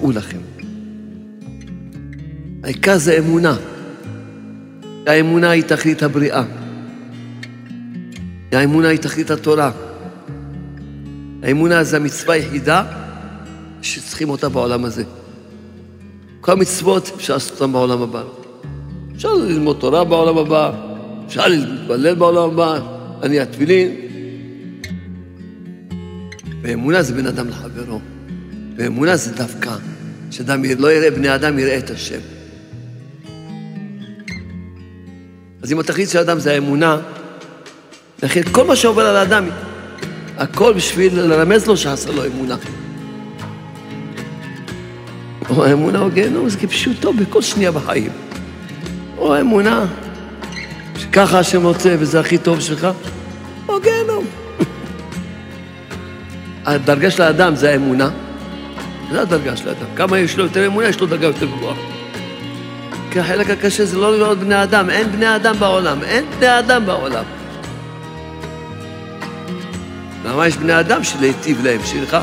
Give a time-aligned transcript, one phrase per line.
[0.00, 0.38] תדעו לכם.
[2.64, 3.56] העיקר זה אמונה.
[5.06, 6.42] האמונה היא תכלית הבריאה.
[8.52, 9.70] האמונה היא תכלית התורה.
[11.42, 12.84] האמונה זה המצווה היחידה
[13.82, 15.04] שצריכים אותה בעולם הזה.
[16.40, 18.22] כל המצוות אפשר לעשות אותן בעולם הבא.
[19.16, 20.72] אפשר ללמוד תורה בעולם הבא,
[21.26, 22.78] אפשר להתפלל בעולם הבא,
[23.22, 23.94] אני התפילין.
[26.62, 28.00] ואמונה זה בין אדם לחברו.
[28.80, 29.70] ואמונה זה דווקא,
[30.30, 32.20] שאדם לא יראה בני אדם, יראה את השם.
[35.62, 36.98] אז אם התכלית של האדם זה האמונה,
[38.22, 39.48] לכן כל מה שעובר על האדם,
[40.36, 42.56] הכל בשביל לרמז לו שעשה לו אמונה.
[45.50, 48.12] או האמונה או גיהנום, זה כפשוטו בכל שנייה בחיים.
[49.18, 49.86] או האמונה,
[50.96, 52.88] שככה השם רוצה וזה הכי טוב שלך,
[53.68, 54.24] או גיהנום.
[56.66, 58.10] הדרגה של האדם זה האמונה,
[59.10, 59.86] זה הדרגה של האדם.
[59.96, 61.76] כמה יש לו יותר אמונה, יש לו דרגה יותר גבוהה.
[63.10, 66.86] כי החלק הקשה זה לא לראות בני אדם, אין בני אדם בעולם, אין בני אדם
[66.86, 67.24] בעולם.
[70.24, 72.16] למה יש בני אדם שלהיטיב להם, שלך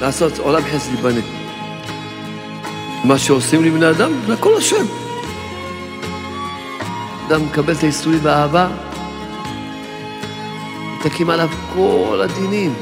[0.00, 1.20] לעשות עולם חסד ייבנה.
[3.04, 4.86] מה שעושים לי בני אדם, הכל השם.
[7.26, 8.68] אדם מקבל את האיסורים באהבה,
[10.98, 12.74] מתקים עליו כל הדינים,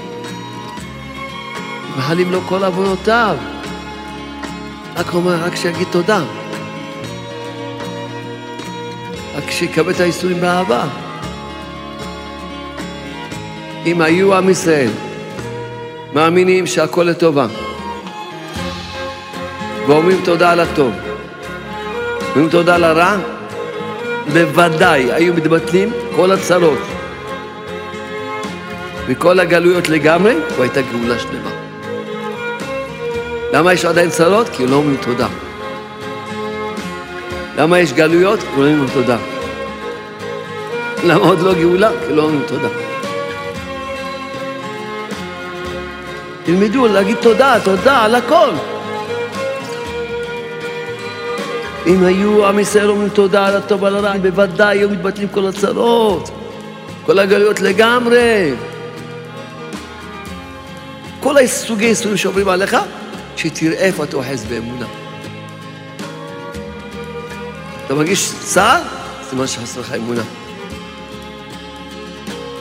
[1.98, 3.36] מחלים לו כל עוונותיו.
[4.96, 6.20] רק אומר, רק שיגיד תודה.
[9.36, 10.84] רק שיקבל את האיסורים באהבה.
[13.86, 14.90] אם היו עם ישראל
[16.14, 17.46] מאמינים שהכל לטובה,
[19.86, 20.92] ואומרים תודה על הטוב,
[22.30, 23.16] אומרים תודה על הרע,
[24.32, 26.78] בוודאי היו מתבטלים כל הצרות
[29.06, 31.67] וכל הגלויות לגמרי, והייתה גאולה שלמה.
[33.52, 34.48] למה יש עדיין צרות?
[34.48, 35.28] כי לא אומרים תודה.
[37.58, 38.40] למה יש גלויות?
[38.40, 39.16] כי לא אומרים תודה.
[41.04, 41.90] למה עוד לא גאולה?
[42.06, 42.68] כי לא אומרים תודה.
[46.44, 48.50] תלמדו להגיד תודה, תודה על הכל.
[51.86, 56.30] אם היו עם ישראל אומרים תודה על הטוב ועל הרע, בוודאי היו מתבטלים כל הצרות,
[57.06, 58.54] כל הגלויות לגמרי.
[61.20, 62.76] כל הסוגי איסורים שעוברים עליך,
[63.38, 64.86] שתראה איפה אתה אוחז באמונה.
[67.86, 68.82] אתה מרגיש צער?
[69.30, 70.22] סימן שחסר לך אמונה.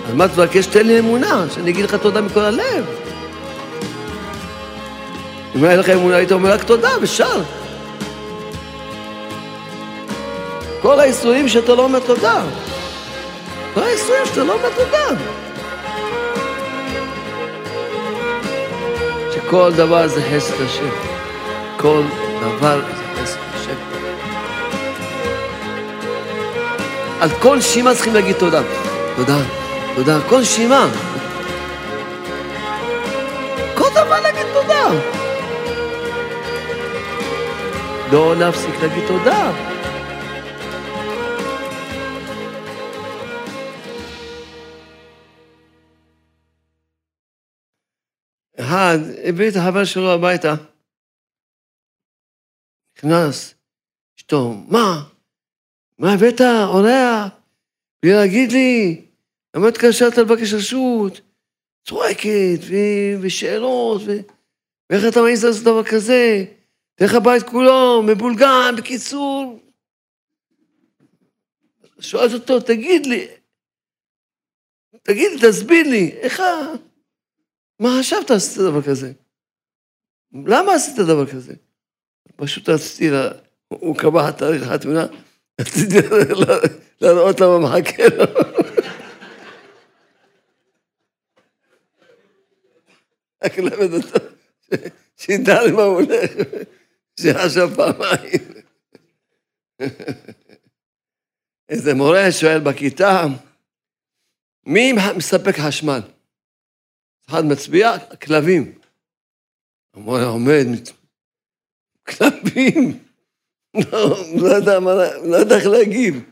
[0.08, 0.66] אז מה תבקש?
[0.66, 2.86] תן לי אמונה, שאני אגיד לך תודה מכל הלב.
[5.56, 7.42] אם היה לך אמונה, היית אומר רק תודה ושר.
[10.82, 12.42] כל האיסורים שאתה לא אומר תודה.
[13.74, 15.22] כל האיסורים שאתה לא אומר תודה.
[19.47, 20.90] שכל דבר זה חסד השם.
[21.78, 22.02] כל
[22.41, 23.75] דבר זה חסד השם.
[27.22, 28.62] על כל שימה צריכים להגיד תודה.
[29.16, 29.38] תודה,
[29.96, 30.88] תודה, כל שימה.
[33.74, 34.90] כל דבר להגיד תודה.
[38.12, 39.52] לא להפסיק להגיד תודה.
[48.88, 50.53] אחד הביא את החבר שלו הביתה,
[52.98, 53.56] נכנס,
[54.18, 55.09] אשתו, מה?
[55.98, 57.31] מה הבאת, אורח?
[58.03, 59.02] בלי להגיד לי,
[59.56, 61.22] למה התקשרת לבקש רשות?
[61.88, 64.22] צועקת, ו- ושאלות, ו-
[64.90, 66.46] ואיך אתה מעז לעשות דבר כזה?
[67.00, 69.59] איך הבית כולו מבולגן, בקיצור.
[72.00, 73.28] שואלת אותו, תגיד לי,
[75.04, 76.44] תגיד לי, תסביר לי, איך ה...
[77.80, 79.12] מה חשבת עשית דבר כזה?
[80.34, 81.54] למה עשית דבר כזה?
[82.36, 83.31] פשוט רציתי, לה...
[83.68, 85.06] הוא קבע תאריך החתונה,
[85.62, 85.96] רציתי
[87.01, 88.24] להראות למה מחכה לו.
[93.44, 94.25] רק ללמד אותו,
[95.18, 96.31] שידע למה הוא הולך,
[97.19, 98.48] שיחשב פעמיים.
[101.69, 103.25] איזה מורה שואל בכיתה,
[104.66, 106.00] מי מספק חשמל?
[107.29, 108.74] אחד מצביע, כלבים.
[109.94, 110.68] המורה עומד,
[112.07, 113.00] כלבים.
[114.41, 114.91] לא, יודע מה,
[115.24, 116.24] לא יודע איך להגיב.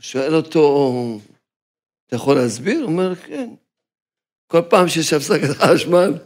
[0.00, 1.20] שואל אותו,
[2.06, 2.80] אתה יכול להסביר?
[2.80, 3.54] הוא אומר, כן.
[4.46, 6.18] כל פעם שיש הפסקת חשמל,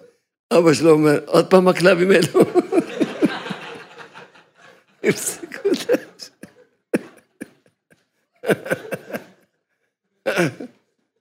[0.52, 2.40] אבא שלו אומר, עוד פעם הכלבים האלו.
[5.04, 5.78] הפסיקו את
[6.18, 6.30] זה.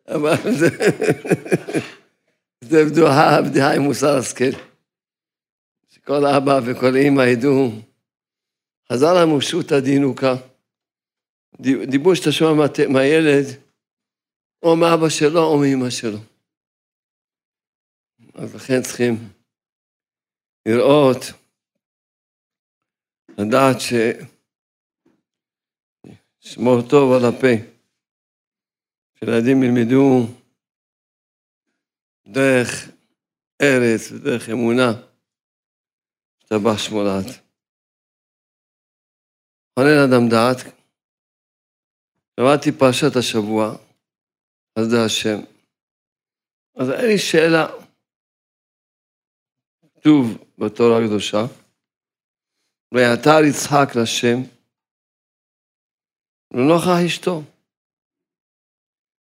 [0.15, 0.69] אבל זה...
[2.61, 4.51] זה בדיחה, בדיחה עם מוסר השכל.
[5.87, 7.71] שכל אבא וכל אימא ידעו,
[8.91, 10.33] חזר לנו שו"ת הדינוקה.
[11.89, 13.45] דיבור שאתה שומע מהילד,
[14.63, 16.17] או מאבא שלו או מאמא שלו.
[18.33, 19.13] אז לכן צריכים
[20.67, 21.17] לראות,
[23.37, 23.93] לדעת ש...
[26.39, 27.55] שמור טוב על הפה,
[29.19, 30.27] שילדים ילמדו
[32.27, 32.69] דרך
[33.61, 34.91] ארץ ודרך אמונה,
[36.39, 37.25] השתבח שמולת.
[39.79, 40.57] חונן אדם דעת,
[42.39, 43.65] למדתי פרשת השבוע,
[44.75, 45.39] אז זה השם.
[46.75, 47.65] אז אין לי שאלה.
[49.95, 50.25] כתוב
[50.57, 51.43] בתורה הקדושה,
[52.93, 54.37] ויתר יצחק לשם,
[56.53, 57.41] לנוכח אשתו,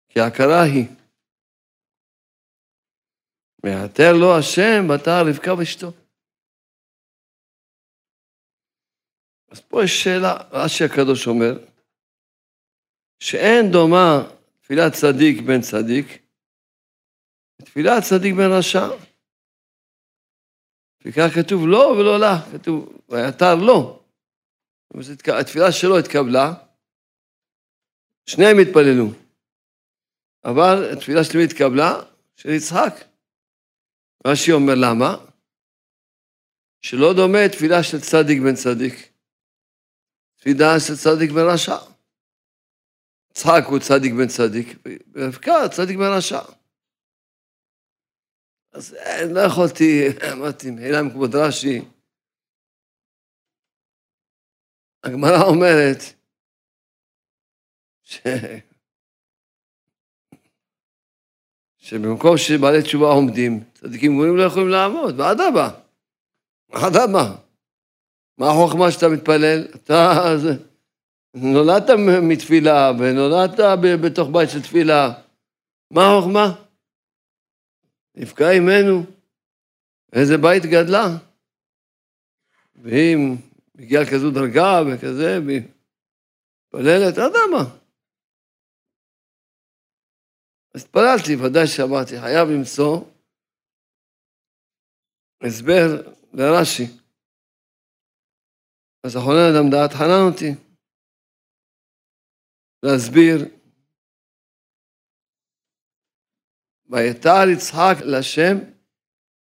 [0.09, 0.98] כי הכרה היא.
[3.63, 5.91] ויתר לו השם בתר רבקה ואשתו.
[9.51, 11.65] אז פה יש שאלה, רש"י הקדוש אומר,
[13.19, 14.23] שאין דומה
[14.61, 16.07] תפילת צדיק בן צדיק,
[17.65, 18.87] תפילת צדיק בן רשע.
[21.05, 24.03] וכך כתוב לא ולא לה, כתוב ויתר לא.
[25.39, 26.53] התפילה שלו התקבלה,
[28.25, 29.05] שניהם התפללו.
[30.43, 31.93] אבל התפילה שלי התקבלה
[32.35, 33.08] של יצחק.
[34.27, 35.15] רש"י אומר למה?
[36.81, 39.13] שלא דומה תפילה של צדיק בן צדיק.
[40.35, 41.77] תפילה של צדיק בן רשע.
[43.31, 44.67] יצחק הוא צדיק בן צדיק,
[45.13, 46.41] ורבקה צדיק בן רשע.
[48.71, 48.95] אז
[49.33, 51.81] לא יכולתי, אמרתי, מחילה מכבוד רש"י,
[55.03, 56.01] הגמרא אומרת
[58.03, 58.17] ש...
[61.77, 65.69] שבמקום שבעלי תשובה עומדים, צדיקים גמורים לא יכולים לעמוד, ואדרבה,
[66.71, 67.35] אדרבה.
[68.37, 69.67] מה החוכמה שאתה מתפלל?
[69.75, 70.13] אתה...
[71.33, 71.89] נולדת
[72.21, 73.59] מתפילה ונולדת
[74.03, 75.13] בתוך בית של תפילה,
[75.91, 76.63] מה החוכמה?
[78.15, 79.03] נפגע אימנו,
[80.13, 81.05] איזה בית גדלה.
[82.75, 83.35] ואם
[83.79, 85.61] הגיעה כזו דרגה וכזה, והיא
[86.67, 87.63] מתפללת, אדמה.
[90.75, 93.01] אז התפללתי, ודאי שאמרתי, חייב למצוא
[95.43, 96.83] הסבר לרש"י.
[99.03, 100.51] אז אחרונה אדם דעת חנן אותי.
[102.83, 103.59] להסביר.
[106.89, 108.55] ויתר יצחק לשם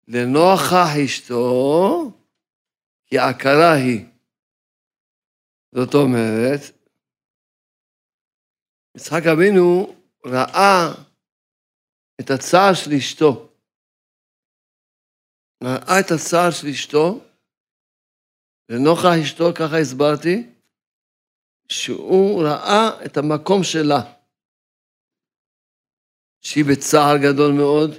[0.07, 2.11] לנוכח אשתו,
[3.05, 4.05] כי עקרה היא.
[5.71, 6.61] זאת אומרת,
[8.97, 9.95] יצחק אבינו
[10.25, 10.93] ראה
[12.21, 13.54] את הצער של אשתו.
[15.63, 17.23] ראה את הצער של אשתו,
[18.69, 20.49] לנוכח אשתו, ככה הסברתי,
[21.69, 24.01] שהוא ראה את המקום שלה,
[26.41, 27.91] שהיא בצער גדול מאוד,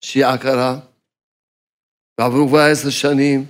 [0.00, 0.72] שהיא עקרה,
[2.18, 3.40] ועברו כבר עשר שנים,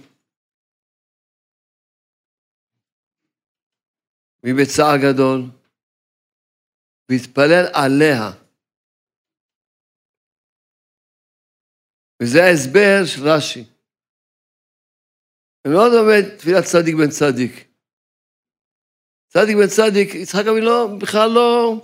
[4.43, 5.41] והיא בצער גדול,
[7.08, 8.45] והתפלל עליה.
[12.23, 13.65] וזה ההסבר של רש"י.
[15.67, 17.65] לא לומד תפילת צדיק בן צדיק.
[19.29, 21.75] צדיק בן צדיק, יצחק אבינו לא, בכלל לא,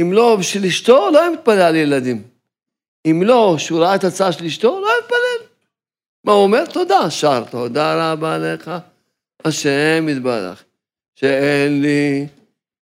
[0.00, 2.22] אם לא בשביל אשתו, לא היה מתפלל על ילדים.
[3.06, 5.48] אם לא, שהוא ראה את הצעה של אשתו, לא היה מתפלל.
[6.24, 6.66] מה הוא אומר?
[6.72, 8.70] תודה, שר, תודה רבה לך,
[9.44, 10.64] השם יתברך,
[11.14, 12.26] שאין לי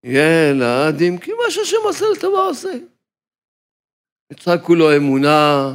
[0.04, 2.73] ילדים, כי מה שהשם עושה לטובה עושה.
[4.32, 5.73] יצחק כולו אמונה,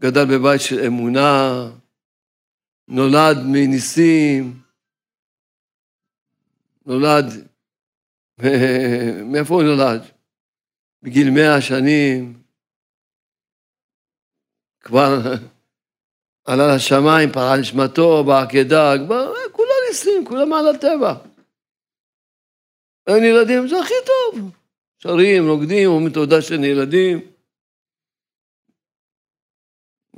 [0.00, 1.50] גדל בבית של אמונה,
[2.88, 4.60] נולד מניסים,
[6.86, 7.24] נולד,
[9.30, 10.02] מאיפה הוא נולד?
[11.02, 12.42] בגיל מאה שנים,
[14.80, 15.18] כבר
[16.48, 21.14] עלה לשמיים, פרע נשמתו, בעקדה, כבר כולם ניסים, כולם על הטבע.
[23.06, 24.50] אין ילדים, זה הכי טוב.
[24.98, 27.37] שרים, רוקדים, אומרים תודה שאין ילדים.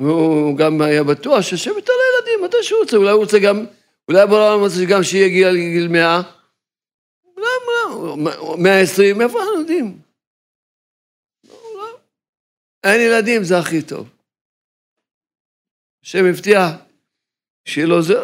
[0.00, 3.66] והוא גם היה בטוח שהשם ייתן לילדים, מתי שהוא רוצה, אולי הוא רוצה גם,
[4.08, 6.22] אולי בעולם רוצה גם שיהיה גיל מאה.
[8.58, 9.98] מאה עשרים, מאיפה אנחנו יודעים?
[12.84, 14.08] אין ילדים, זה הכי טוב.
[16.04, 16.70] השם הבטיח
[17.68, 18.14] שיהיה לו זה,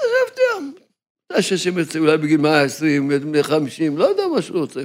[0.00, 0.82] זה הבטיח.
[1.26, 4.80] אתה שהשם יצא אולי בגיל מאה עשרים, בגיל חמישים, לא יודע מה שהוא רוצה.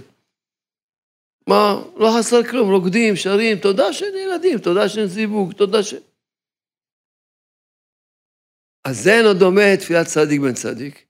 [1.47, 5.93] מה, לא חסר כלום, רוקדים, שרים, תודה שאין ילדים, תודה שאין זיווג, תודה ש...
[8.83, 11.05] אז זה אינו דומה תפילת צדיק בן צדיק,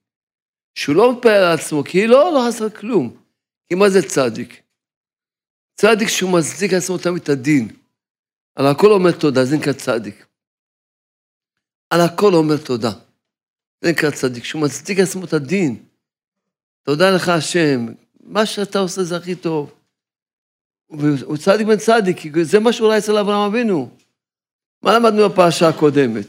[0.74, 3.16] שהוא לא מתפלל על עצמו, כי לא, לא עשה כלום.
[3.68, 4.62] כי מה זה צדיק?
[5.74, 7.68] צדיק שהוא מצדיק לעצמו תמיד את הדין.
[8.54, 10.26] על הכל אומר תודה, זה נקרא צדיק.
[11.90, 12.90] על הכל אומר תודה.
[13.80, 15.84] זה נקרא צדיק, שהוא מצדיק לעצמו את הדין.
[16.82, 17.86] תודה לך השם,
[18.20, 19.74] מה שאתה עושה זה הכי טוב.
[21.24, 23.96] הוא צדיק בן צדיק, כי זה מה ראה אצל אברהם אבינו.
[24.82, 26.26] מה למדנו בפרשה הקודמת?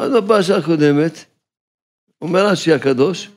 [0.00, 1.12] למדנו בפרשה הקודמת,
[2.22, 3.30] אומר רש"י הקדוש,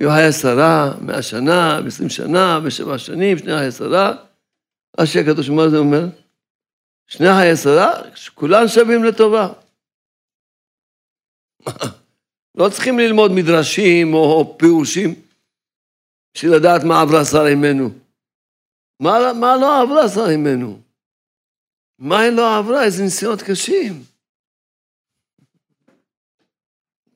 [0.00, 4.12] יוחאי עשרה, מאה שנה, עשרים שנה, בשבע שנים, שני עשרה.
[5.00, 6.04] רש"י הקדוש, מה זה אומר?
[7.06, 7.90] שני חיי עשרה,
[8.34, 9.48] כולם שווים לטובה.
[12.58, 15.14] לא צריכים ללמוד מדרשים או פירושים
[16.34, 17.90] בשביל לדעת מה עברה שרה אימנו.
[19.00, 20.80] מה, מה לא עברה שרה אימנו?
[21.98, 22.84] מה היא לא עברה?
[22.84, 24.04] איזה ניסיונות קשים.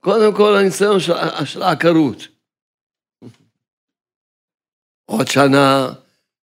[0.05, 1.13] קודם כל הניסיון של,
[1.45, 2.19] של העקרות.
[5.05, 5.87] עוד שנה,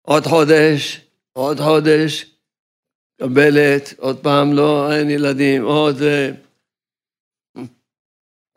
[0.02, 1.00] עוד חודש,
[1.32, 2.24] עוד חודש,
[3.20, 5.96] קבלת, עוד פעם לא, אין ילדים, עוד...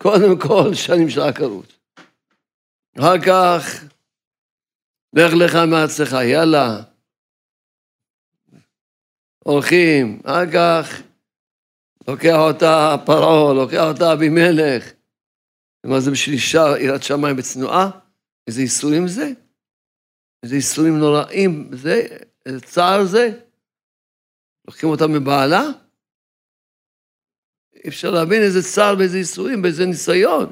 [0.02, 1.74] קודם כל, שנים של עקרות.
[3.00, 3.64] אחר כך,
[5.14, 6.84] לך לך מארצך, יאללה.
[9.44, 11.07] הולכים, אחר כך
[12.10, 14.94] לוקח אותה פרעה, לוקח אותה אבימלך.
[15.86, 17.90] מה זה בשביל אישה, יראת שמיים וצנועה?
[18.48, 19.32] איזה ייסורים זה?
[20.44, 22.02] איזה ייסורים נוראים זה?
[22.46, 23.40] איזה צער זה?
[24.68, 25.62] לוקחים אותה מבעלה?
[27.76, 30.52] אי אפשר להבין איזה צער ואיזה ייסורים, באיזה ניסיון.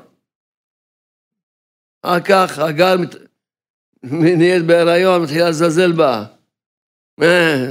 [2.01, 3.15] אחר כך הגר מת...
[4.37, 6.25] נהיית בהיריון, מתחילה לזלזל בה.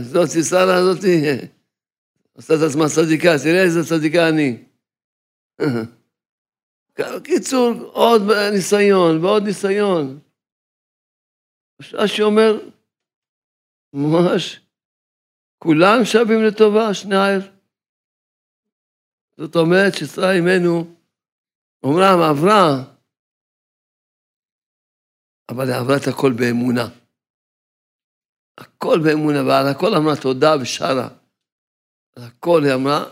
[0.02, 1.46] זאתי, שרה זאתי,
[2.36, 4.64] עושה את עצמה צדיקה, תראה איזה צדיקה אני.
[7.24, 8.22] קיצור, עוד
[8.52, 10.20] ניסיון ועוד ניסיון.
[11.92, 12.52] רש"י אומר,
[13.92, 14.60] ממש,
[15.58, 17.40] כולם שווים לטובה, שני הער.
[19.36, 20.94] זאת אומרת ששרה אימנו,
[21.82, 22.94] אומנם עברה,
[25.48, 26.88] אבל היא עברה את הכל באמונה.
[28.58, 31.23] הכל באמונה, ועל הכל אמרה תודה ושרה.
[32.16, 33.04] על הכל היא אמרה,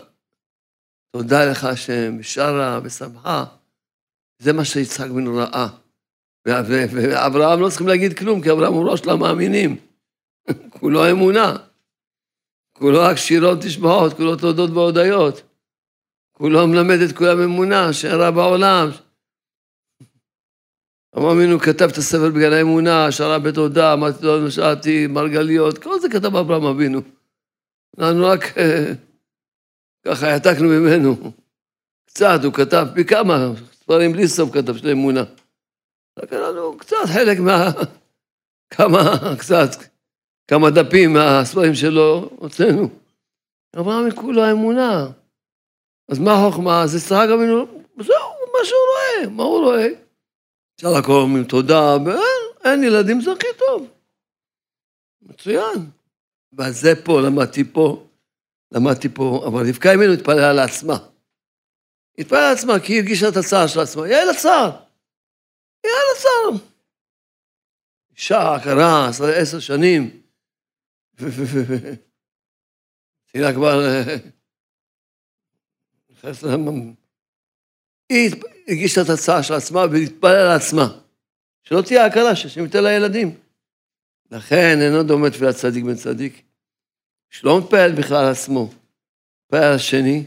[1.11, 3.45] תודה לך השם, ושרה ושמחה.
[4.39, 5.67] זה מה שיצחק בן ראה.
[6.45, 9.77] ואברהם לא צריכים להגיד כלום, כי אברהם הוא ראש למאמינים.
[10.79, 11.55] כולו אמונה.
[12.73, 15.41] כולו רק שירות תשבעות, כולו תודות והודיות.
[16.31, 18.89] כולו מלמד את כולם אמונה, שאירע בעולם.
[21.17, 26.35] אברהם כתב את הספר בגלל האמונה, שרה בתודה, אמרתי לו, נשארתי, מרגליות, כל זה כתב
[26.35, 27.01] אברהם אבינו.
[27.99, 28.93] אנחנו רק אה,
[30.05, 31.31] ככה העתקנו ממנו.
[32.05, 35.23] קצת, הוא כתב פי כמה ספרים בלי סוף כתב של אמונה.
[36.19, 37.71] רק לנו קצת חלק מה...
[38.69, 38.99] כמה,
[39.39, 39.69] קצת,
[40.47, 42.89] כמה דפים מהספרים שלו הוצאנו.
[43.79, 45.07] אברהם כולו האמונה.
[46.09, 46.83] אז מה החוכמה?
[46.83, 47.65] אז יצחק אבינו,
[47.99, 49.87] זהו, מה שהוא רואה, מה הוא רואה?
[50.75, 53.87] אפשר לקרוא אומרים תודה, ואין ילדים, זה הכי טוב.
[55.21, 55.89] מצוין.
[56.57, 58.07] ועל זה פה, למדתי פה,
[58.71, 60.97] למדתי פה, אבל רבקה ימינו התפללה על עצמה.
[62.17, 64.07] התפללה על עצמה, כי היא הרגישה את הצער של עצמה.
[64.07, 64.69] יעל הצער.
[65.85, 66.67] יעל הצער.
[68.15, 69.09] אישה, עקרה,
[69.41, 70.21] עשר שנים.
[73.31, 73.79] תהילה כבר...
[78.09, 78.31] היא
[78.67, 80.99] הגישה את הצעה של עצמה והתפלל על עצמה.
[81.63, 83.42] שלא תהיה הקלה, שהשם ייתן לה ילדים.
[84.33, 86.41] לכן אינו דומה תפילת צדיק בן צדיק,
[87.29, 88.69] שלא מתפלל בכלל עצמו,
[89.45, 90.23] מתפלל על השני,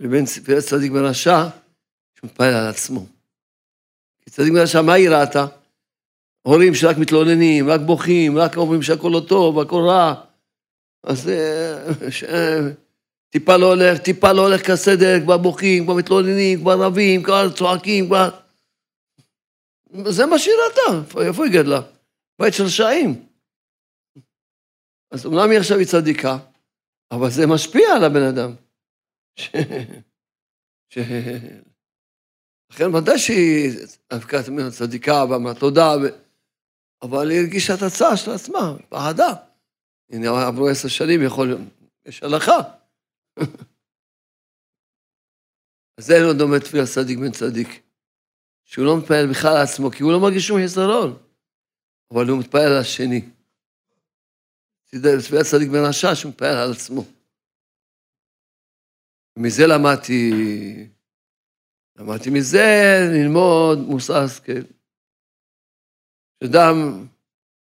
[0.00, 1.46] לבין תפילת צדיק בן רשע,
[2.20, 3.06] שמתפלל על עצמו.
[4.22, 5.46] כי צדיק בן רשע, מה היא ראתה?
[6.42, 10.14] הורים שרק מתלוננים, רק בוכים, רק אומרים שהכל לא טוב, הכל רע.
[11.02, 12.60] אז אה,
[13.30, 18.06] טיפה לא הולך, טיפה לא הולך כסדר, כבר בוכים, כבר מתלוננים, כבר רבים, כבר צועקים,
[18.06, 18.30] כבר...
[20.06, 21.93] זה מה שהיא ראתה, איפה היא גדלה?
[22.38, 23.26] בית של רשעים.
[25.10, 26.38] אז אומנם היא עכשיו היא צדיקה,
[27.10, 28.54] אבל זה משפיע על הבן אדם.
[29.38, 29.50] ש...
[30.92, 30.98] ש...
[32.70, 33.70] לכן ודאי שהיא
[34.14, 36.24] אבקת ממנה צדיקה ואמרה תודה, ו...
[37.02, 39.32] אבל היא הרגישה את הצער של עצמה, פחדה.
[40.10, 41.60] הנה, עברו עשר שנים, יכול להיות,
[42.06, 42.58] יש הלכה.
[45.98, 47.82] אז זה לא דומה תפילה צדיק בן צדיק,
[48.64, 51.23] שהוא לא מתפעל בכלל על עצמו, כי הוא לא מרגיש שום חיסרון,
[52.10, 53.20] אבל הוא מתפעל על השני.
[54.84, 57.04] תפילה צדיק בן רשע שהוא מתפעל על עצמו.
[59.36, 60.30] מזה למדתי,
[61.96, 64.60] למדתי מזה ללמוד מוסר השכל.
[66.44, 67.06] אדם,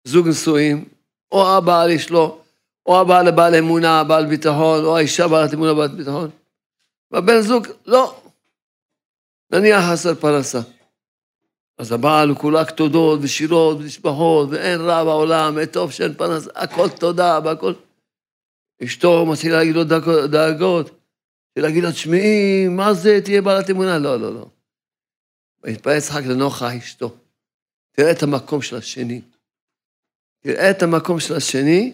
[0.03, 0.89] זוג נשואים,
[1.31, 2.41] או הבעל יש לו,
[2.85, 6.29] או הבעל לבעל אמונה, בעל ביטחון, או האישה בעלת אמונה, בעלת ביטחון.
[7.11, 8.21] והבן זוג, לא.
[9.51, 10.59] נניח חסר פרנסה.
[11.79, 17.39] אז הבעל הוא כולק תודות ושירות ונשבחות, ואין רע בעולם, וטוב שאין פרנסה, הכל תודה
[17.45, 17.73] והכל.
[18.83, 19.83] אשתו מתחילה להגיד לו
[20.27, 20.91] דאגות,
[21.55, 23.97] להגיד לו, תשמעי, מה זה, תהיה בעלת אמונה?
[23.97, 24.49] לא, לא, לא.
[25.63, 27.15] ויתפלל יצחק לנוכח אשתו.
[27.91, 29.21] תראה את המקום של השני.
[30.43, 31.93] תראה את המקום של השני,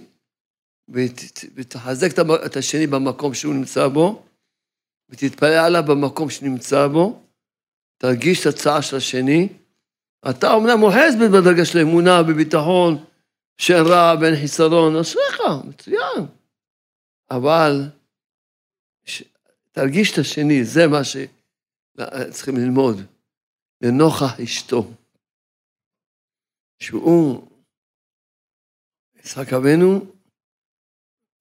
[1.56, 4.26] ותחזק את השני במקום שהוא נמצא בו,
[5.10, 7.22] ותתפלל עליו במקום שנמצא בו,
[7.98, 9.50] תרגיש את הצעה של השני.
[10.30, 13.06] אתה אומנם אוחז בדרגה של אמונה, בביטחון,
[13.58, 16.26] שאין רע ואין חיסרון, אשריך, מצוין.
[17.32, 17.90] אבל
[19.72, 22.98] תרגיש את השני, זה מה שצריכים ללמוד,
[23.82, 24.92] לנוכח אשתו.
[26.80, 27.48] שהוא,
[29.16, 30.06] יצחק אבינו,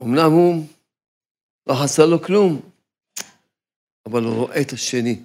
[0.02, 0.66] אמנם הוא
[1.66, 2.70] לא חסר לו כלום,
[4.06, 5.22] אבל הוא רואה את השני.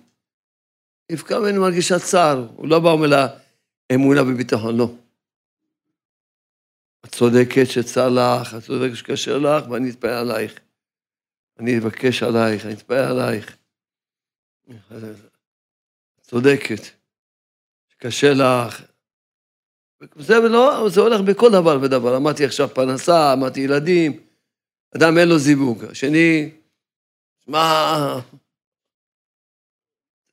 [1.11, 3.27] רבקה אבינו מרגישה צער, הוא לא בא ואומר לה
[3.95, 4.91] אמונה וביטחון, לא.
[7.05, 10.59] את צודקת שצר לך, את צודקת שקשה לך, ואני אתפעל עלייך.
[11.59, 13.57] אני אבקש עלייך, אני אתפעל עלייך.
[16.21, 16.81] צודקת,
[17.89, 18.83] שקשה לך.
[20.15, 22.17] זה, לא, זה הולך בכל דבר ודבר.
[22.17, 24.23] אמרתי עכשיו פרנסה, אמרתי ילדים,
[24.95, 25.85] אדם אין לו זיווג.
[25.85, 26.51] השני,
[27.47, 28.19] מה...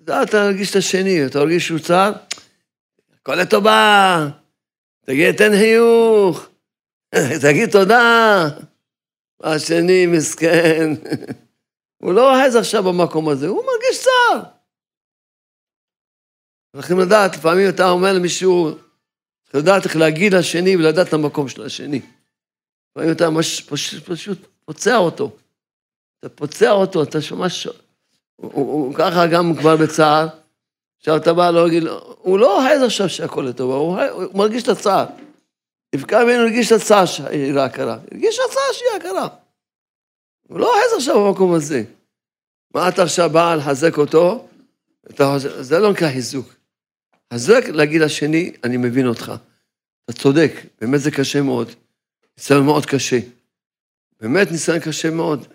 [0.03, 2.13] אתה תרגיש את השני, אתה מרגיש שהוא צר,
[3.27, 4.29] הכל לטובה,
[5.07, 6.47] תגיד, תן חיוך,
[7.43, 8.49] תגיד תודה.
[9.43, 10.91] השני מסכן,
[12.03, 14.43] הוא לא אוחז עכשיו במקום הזה, הוא מרגיש צער.
[16.77, 18.71] צריכים לדעת, לפעמים אתה אומר למישהו,
[19.45, 22.01] צריך לדעת איך להגיד לשני ולדעת את המקום של השני.
[22.91, 25.37] לפעמים אתה מש, פשוט, פשוט פוצע אותו.
[26.19, 27.67] אתה פוצע אותו, אתה ממש...
[28.37, 30.46] הוא, הוא, הוא ככה גם כבר בצער.
[30.99, 31.83] עכשיו אתה בא להגיד
[32.19, 35.07] הוא לא אוחז עכשיו שהכל לטובה, הוא, הוא מרגיש את הצער.
[35.95, 37.99] רבקה ממנו הרגיש את הצעה שהיא הכרה.
[38.13, 39.29] הרגיש הצעה שהיא הכרה.
[40.49, 41.85] הוא לא אוחז עכשיו במקום הזה.
[42.75, 44.49] מה אתה עכשיו בא לחזק אותו?
[45.11, 46.55] אתה, זה לא נקרא חיזוק.
[47.35, 49.33] חזק להגיד לשני, אני מבין אותך.
[50.05, 51.71] אתה צודק, באמת זה קשה מאוד.
[52.39, 53.19] ניסיון מאוד קשה.
[54.21, 55.47] באמת ניסיון קשה מאוד.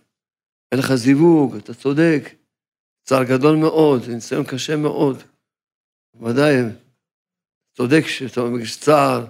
[0.72, 2.30] אין לך זיווג, אתה צודק.
[3.04, 5.24] צער גדול מאוד, ניסיון קשה מאוד.
[6.22, 6.54] ודאי,
[7.78, 9.26] צודק שאתה מרגיש צער.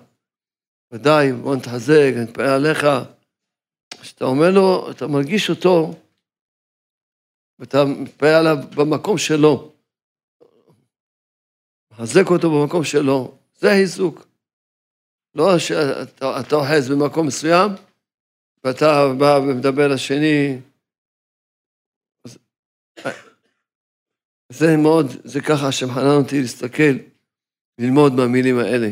[0.91, 2.85] ודאי, בוא נתחזק, נתפעל עליך.
[4.01, 5.93] כשאתה אומר לו, אתה מרגיש אותו,
[7.59, 9.73] ואתה מתפעל עליו במקום שלו.
[11.91, 14.27] מחזק אותו במקום שלו, זה העיסוק.
[15.35, 17.69] לא שאתה אוחז במקום מסוים,
[18.63, 18.87] ואתה
[19.19, 20.59] בא ומדבר לשני.
[24.51, 26.93] זה מאוד, זה ככה שמחנן אותי להסתכל,
[27.79, 28.87] ללמוד מהמילים האלה.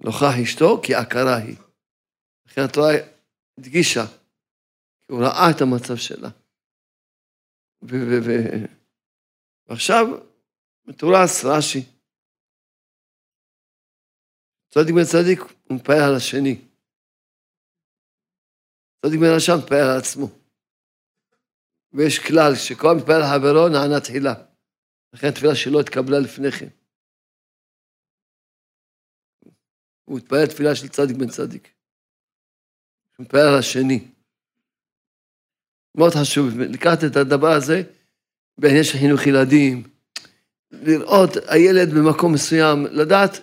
[0.00, 1.56] נוכח אשתו כי עקרה היא.
[2.46, 2.88] לכן התורה
[3.58, 4.06] הדגישה,
[5.00, 6.28] כי הוא ראה את המצב שלה.
[9.68, 10.06] ועכשיו
[10.84, 11.82] מתורס רש"י.
[14.70, 16.60] צדיק בן צדיק הוא מפעל על השני.
[19.02, 20.45] צדיק בן רשע מפעל על עצמו.
[21.96, 24.34] ויש כלל שכל מתפעל על חברו נענה תחילה.
[25.12, 26.68] לכן התפילה שלו התקבלה לפני כן.
[30.04, 31.72] הוא מתפלל תפילה של צדיק בן צדיק.
[33.16, 34.08] הוא מתפלל על השני.
[35.94, 37.82] מאוד חשוב, לקחת את הדבר הזה
[38.58, 39.82] בעניין של חינוך ילדים,
[40.70, 43.40] לראות הילד במקום מסוים, לדעת,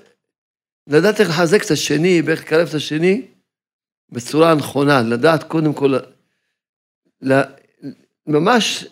[0.88, 3.28] לדעת איך לחזק את השני ואיך לקרב את השני
[4.10, 5.98] בצורה הנכונה, לדעת קודם כל,
[8.28, 8.86] ממש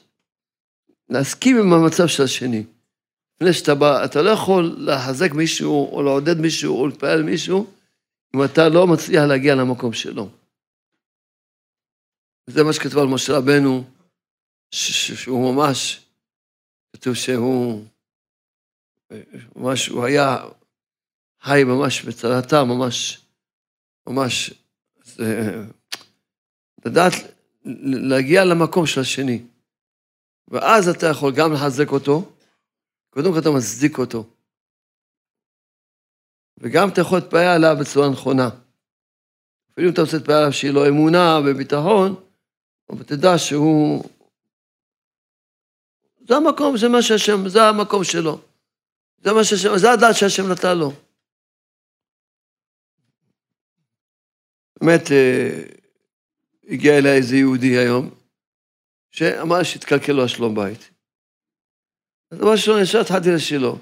[1.10, 2.63] להסכים עם המצב של השני.
[3.36, 7.74] לפני שאתה בא, אתה לא יכול לחזק מישהו, או לעודד מישהו, או לפעל מישהו,
[8.36, 10.30] אם אתה לא מצליח להגיע למקום שלו.
[12.48, 13.84] זה מה שכתוב על משה רבנו,
[14.72, 16.06] שהוא ממש,
[16.94, 17.86] כתוב שהוא,
[19.56, 20.38] ממש, הוא היה
[21.41, 23.22] חי ממש בצלתה, ממש,
[24.08, 24.54] ממש,
[25.04, 25.62] זה,
[26.86, 27.13] לדעת
[28.10, 29.45] להגיע למקום של השני.
[30.47, 32.32] ואז אתה יכול גם לחזק אותו,
[33.10, 34.24] קודם כל אתה מצדיק אותו.
[36.58, 38.50] וגם אתה יכול להתפעל עליו בצורה נכונה.
[39.74, 42.15] אפילו אם אתה רוצה להתפעל עליו שיהיה לו אמונה וביטחון,
[42.89, 44.04] אבל תדע שהוא
[46.28, 48.41] זה המקום, זה מה שהשם, זה המקום שלו.
[49.24, 50.91] זה מה שהשם, זה הדעת שהשם נתן לו.
[54.82, 55.81] באמת, אה,
[56.72, 58.10] הגיע אליי איזה יהודי היום,
[59.12, 60.90] שאמר שהתקלקל לו השלום בית.
[62.32, 63.78] אז דבר ראשון, ישר התחלתי לשאלו,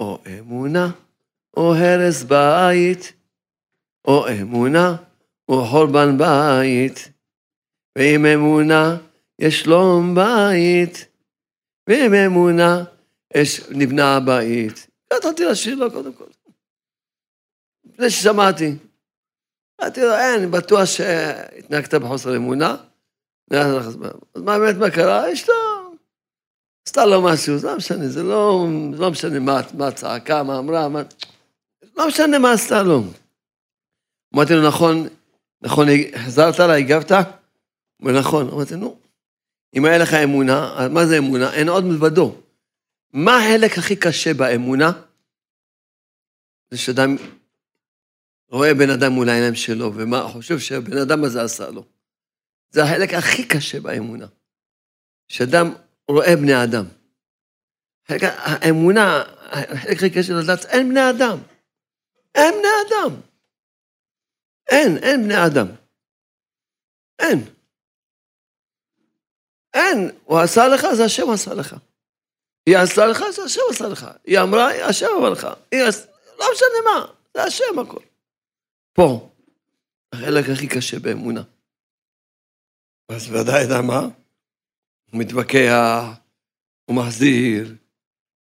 [0.00, 0.90] או אמונה,
[1.56, 3.12] או הרס בית,
[4.04, 4.96] או אמונה,
[5.48, 7.08] או חורבן בית,
[7.98, 8.96] ועם אמונה
[9.38, 11.06] יש שלום בית,
[11.88, 12.84] ועם אמונה
[13.34, 14.86] יש נבנה הבית.
[15.12, 16.24] התחלתי לשיר קודם כל.
[17.84, 18.76] לפני ששמעתי.
[19.84, 22.76] אמרתי לו, אין, בטוח שהתנהגת בחוסר אמונה.
[23.50, 23.96] אז
[24.36, 25.32] מה באמת, מה קרה?
[25.32, 25.52] אשתו
[26.88, 30.58] עשתה לו משהו, זה לא משנה, זה לא, זה לא משנה מה, מה צעקה, מה
[30.58, 31.02] אמרה, מה...
[31.96, 33.02] לא משנה מה עשתה לו.
[34.34, 35.08] אמרתי לו, נכון,
[35.62, 37.10] נכון, חזרת לה, הגבת?
[37.10, 37.20] הוא
[38.00, 38.48] אומר, נכון.
[38.48, 38.98] אמרתי, נו,
[39.76, 41.54] אם היה לך אמונה, מה זה אמונה?
[41.54, 42.36] אין עוד מלבדו.
[43.12, 44.92] מה החלק הכי קשה באמונה?
[46.70, 47.16] זה שאדם
[48.54, 51.84] רואה בן אדם מול העיניים שלו, ומה חושב שהבן אדם הזה עשה לו.
[52.70, 54.26] זה החלק הכי קשה באמונה.
[55.28, 55.74] שאדם
[56.08, 56.84] רואה בני אדם.
[58.08, 61.38] האמונה, החלק הכי קשה לדעת, אין בני אדם.
[62.34, 63.20] אין בני אדם.
[64.68, 65.66] אין, אין בני אדם.
[67.18, 67.44] אין.
[69.74, 70.10] אין.
[70.24, 71.76] הוא עשה לך, זה השם עשה לך.
[72.66, 74.06] היא עשתה לך, זה השם עשה לך.
[74.24, 75.48] היא אמרה, השם אמר לך.
[75.72, 75.96] היא עש...
[76.38, 78.13] לא משנה מה, זה השם הכל.
[78.94, 79.30] פה,
[80.12, 81.42] החלק הכי קשה באמונה.
[83.08, 84.00] אז ודאי, יודע מה?
[85.10, 86.02] הוא מתווכח,
[86.84, 87.76] הוא מחזיר,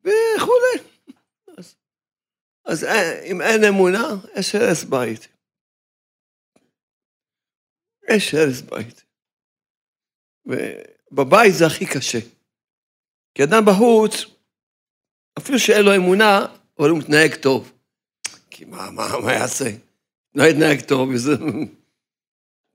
[0.00, 0.88] וכולי.
[1.58, 1.76] אז,
[2.64, 4.06] אז אה, אם אין אמונה,
[4.38, 5.28] יש הרס בית.
[8.10, 9.04] יש הרס בית.
[10.46, 12.18] ובבית זה הכי קשה.
[13.34, 14.12] כי אדם בחוץ,
[15.38, 16.46] אפילו שאין לו אמונה,
[16.78, 17.72] אבל הוא מתנהג טוב.
[18.50, 19.85] כי מה, מה, מה יעשה?
[20.36, 21.32] לא יתנהג טוב, וזה...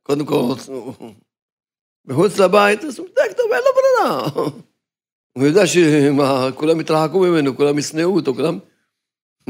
[0.03, 0.41] קודם כל,
[2.05, 4.29] מחוץ לבית, אז הוא מתנהג טוב, אין לו ברירה.
[5.33, 8.59] הוא יודע שכולם יתרחקו ממנו, כולם ישנאו אותו, כולם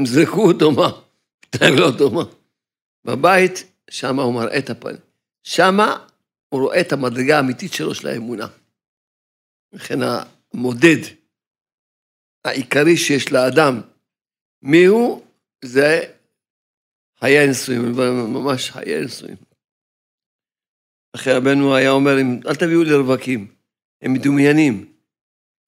[0.00, 0.88] יזרקו אותו, מה?
[1.46, 2.22] מתנהג לא טוב, מה?
[3.04, 4.96] בבית, שם הוא מראה את הפנים.
[5.42, 5.76] שם
[6.48, 8.46] הוא רואה את המדרגה האמיתית שלו, של האמונה.
[9.72, 10.98] לכן המודד
[12.44, 13.80] העיקרי שיש לאדם,
[14.62, 15.24] מיהו?
[15.64, 16.12] זה
[17.22, 17.92] חיי הנישואים,
[18.32, 19.36] ממש חיי הנישואים.
[21.14, 22.12] אחרי רבנו היה אומר,
[22.46, 23.54] אל תביאו לי רווקים,
[24.02, 24.92] הם מדומיינים.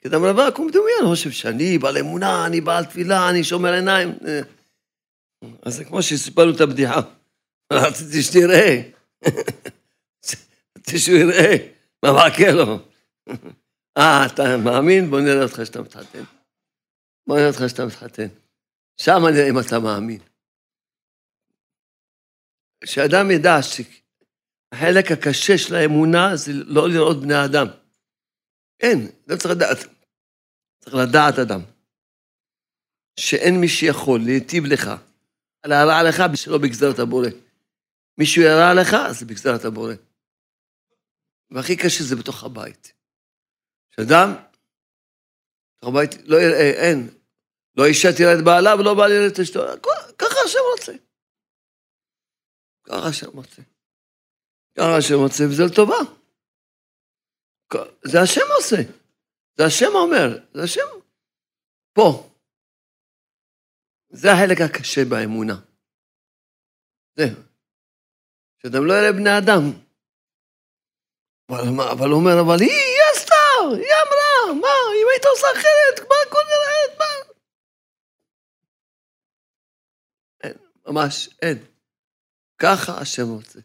[0.00, 4.08] כי אדם רווק הוא מדומיין, חושב שאני בעל אמונה, אני בעל תפילה, אני שומר עיניים.
[5.62, 7.00] אז זה כמו שסיפרנו את הבדיחה.
[7.72, 8.82] רציתי שתראה.
[10.78, 11.56] רציתי שהוא יראה
[12.02, 12.78] מה מחכה לו.
[13.98, 15.10] אה, אתה מאמין?
[15.10, 16.24] בוא נראה אותך שאתה מתחתן.
[17.26, 18.26] בוא נראה אותך שאתה מתחתן.
[19.00, 20.33] שם נראה אם אתה מאמין.
[22.84, 27.66] שאדם ידע שהחלק הקשה של האמונה זה לא לראות בני אדם.
[28.80, 29.78] אין, לא צריך לדעת.
[30.80, 31.60] צריך לדעת אדם.
[33.20, 34.90] שאין מי שיכול להיטיב לך,
[35.66, 37.28] להרע לך שלא בגזרת הבורא.
[38.18, 39.94] מישהו ירע לך, זה בגזרת הבורא.
[41.50, 42.92] והכי קשה זה בתוך הבית.
[43.96, 44.34] שאדם,
[45.76, 47.08] בתוך הבית לא יראה, אין.
[47.76, 49.64] לא אישה תראה את בעלה ולא בעל יראה את אשתו.
[50.18, 50.92] ככה השם רוצה.
[52.84, 53.62] ככה השם רוצה.
[54.76, 55.96] ככה השם רוצה, וזה לטובה.
[58.04, 58.76] זה השם עושה.
[59.56, 61.00] זה השם אומר, זה השם.
[61.92, 62.30] פה.
[64.10, 65.54] זה החלק הקשה באמונה.
[67.16, 67.24] זה.
[68.62, 69.62] שאדם לא יראה בני אדם.
[71.48, 76.08] אבל, אבל הוא אומר, אבל היא, היא עשתה, היא אמרה, מה, אם היית עושה אחרת,
[76.08, 77.34] מה הכל נראית, מה?
[80.42, 81.73] אין, ממש, אין.
[82.58, 83.60] ככה השם רוצה.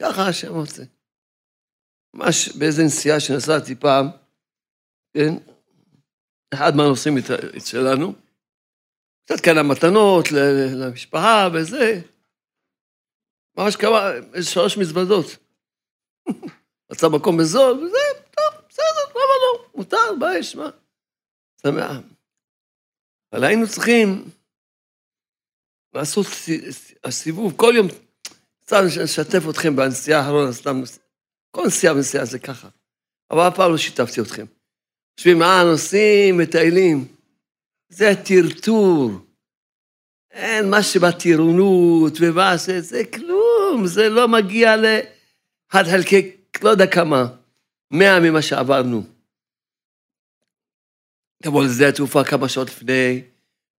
[0.00, 0.82] ככה השם רוצה.
[2.14, 4.06] ממש באיזה נסיעה שנסעתי פעם,
[5.14, 5.34] כן,
[6.54, 7.14] אחד מהנושאים
[7.64, 8.14] שלנו,
[9.24, 10.24] קצת כאלה מתנות
[10.76, 12.00] למשפחה וזה,
[13.56, 15.26] ממש כמה, איזה שלוש מזוודות.
[16.92, 19.64] מצא מקום בזול, וזה, טוב, בסדר, למה לא?
[19.74, 20.70] מותר, מה יש, מה?
[21.62, 21.96] שמח.
[23.32, 24.30] אבל היינו צריכים
[25.94, 26.26] לעשות
[27.04, 27.86] הסיבוב, כל יום,
[28.64, 30.82] סתם לשתף אתכם בנסיעה האחרונה, סתם,
[31.50, 32.68] כל נסיעה ונסיעה זה ככה.
[33.30, 34.46] אבל אף פעם לא שיתפתי אתכם.
[35.18, 37.08] חושבים, מה, נוסעים, מטיילים.
[37.88, 39.10] זה טרטור.
[40.30, 47.26] אין מה שבטירונות ומה זה, זה כלום, זה לא מגיע לאחד חלקי, לא יודע כמה,
[47.90, 49.02] מאה ממה שעברנו.
[51.42, 53.22] תבוא לשדה התעופה כמה שעות לפני,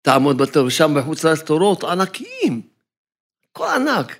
[0.01, 2.61] תעמוד בתור, שם בחוץ לארץ תורות ענקיים,
[3.51, 4.15] הכל ענק.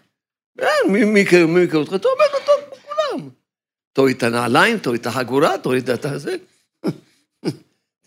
[0.60, 1.94] אין, מי מכיר אותך?
[1.96, 3.30] אתה עומד בתור כמו כולם.
[3.94, 6.36] תוריד את הנעליים, תוריד את החגורה, תוריד את הזה.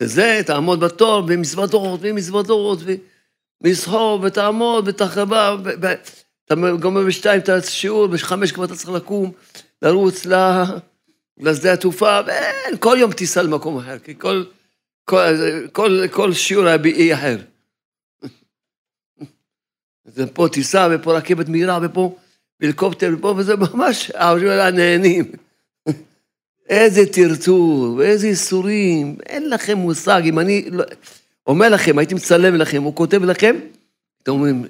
[0.00, 2.78] וזה, תעמוד בתור, במזוודות, ומזוודות,
[3.62, 5.56] ומסחור, ותעמוד, ותחרבה,
[6.44, 9.32] אתה גומר בשתיים את השיעור, בחמש כבר אתה צריך לקום,
[9.82, 10.26] לרוץ
[11.38, 14.44] לשדה התעופה, ואין, כל יום טיסה למקום אחר, כי כל,
[15.04, 15.34] כל,
[15.72, 17.36] כל, כל שיעור היה באי אחר.
[20.04, 22.16] זה פה טיסה, ופה רכבת מהירה, ופה
[22.62, 25.32] הליקופטר, ופה, וזה ממש, העובדים האלה נהנים.
[26.68, 30.22] איזה טרטור, ואיזה ייסורים, אין לכם מושג.
[30.24, 30.84] אם אני לא,
[31.46, 33.56] אומר לכם, הייתי מצלם לכם, הוא כותב לכם,
[34.22, 34.64] אתם אומרים,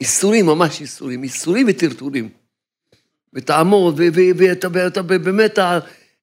[0.00, 2.28] ייסורים, ממש ייסורים, ייסורים וטרטורים.
[3.34, 4.00] ותעמוד,
[4.74, 5.58] ואתה באמת,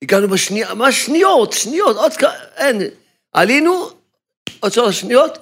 [0.02, 2.82] הגענו בשנייה, מה שניות, שניות, עוד כמה, אין.
[3.34, 3.90] עלינו,
[4.60, 5.38] עוד שלוש שניות,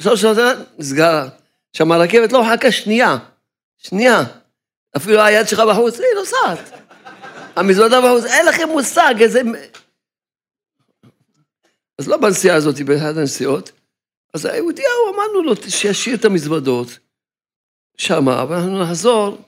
[0.00, 0.38] שלוש שניות,
[0.78, 1.28] נסגר.
[1.72, 3.18] שם הרכבת לא מחכה שנייה,
[3.78, 4.22] שנייה.
[4.96, 6.78] אפילו היד שלך בחוץ, היא נוסעת.
[7.56, 9.40] המזוודה בחוץ, אין לכם מושג, איזה...
[11.98, 13.72] אז לא בנסיעה הזאת, באחת הנסיעות,
[14.34, 16.88] אז היהודי ההוא אמרנו לו, שישאיר את המזוודות
[17.96, 19.38] שמה, ואנחנו נחזור,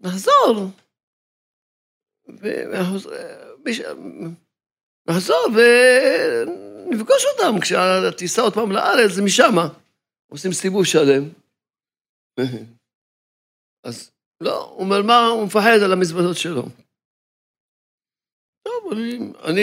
[0.00, 0.70] נחזור.
[5.08, 9.68] נחזור ונפגוש אותם כשהטיסה עוד פעם לארץ, זה משמה.
[10.28, 11.28] עושים סיבוב שלם.
[13.84, 14.10] אז
[14.40, 16.62] לא, הוא אומר, מה, הוא מפחד על המזוודות שלו.
[18.62, 19.60] טוב, אני, אני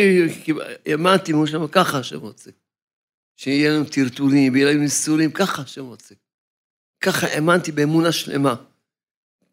[0.86, 2.52] האמנתי, כמו שאמר, ככה השם רוצה.
[3.36, 6.16] שיהיה לנו טרטורים, יהיה לנו ניסורים, ככה השם רוצה.
[7.04, 8.56] ככה האמנתי באמונה שלמה.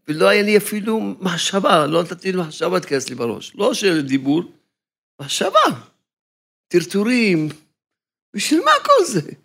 [0.09, 3.55] ולא היה לי אפילו מחשבה, לא נתתי לי מחשבה תיכנס לי בראש.
[3.55, 4.43] לא של דיבור,
[5.21, 5.61] מחשבה.
[6.69, 7.49] טרטורים,
[8.37, 9.42] בשביל מה כל זה?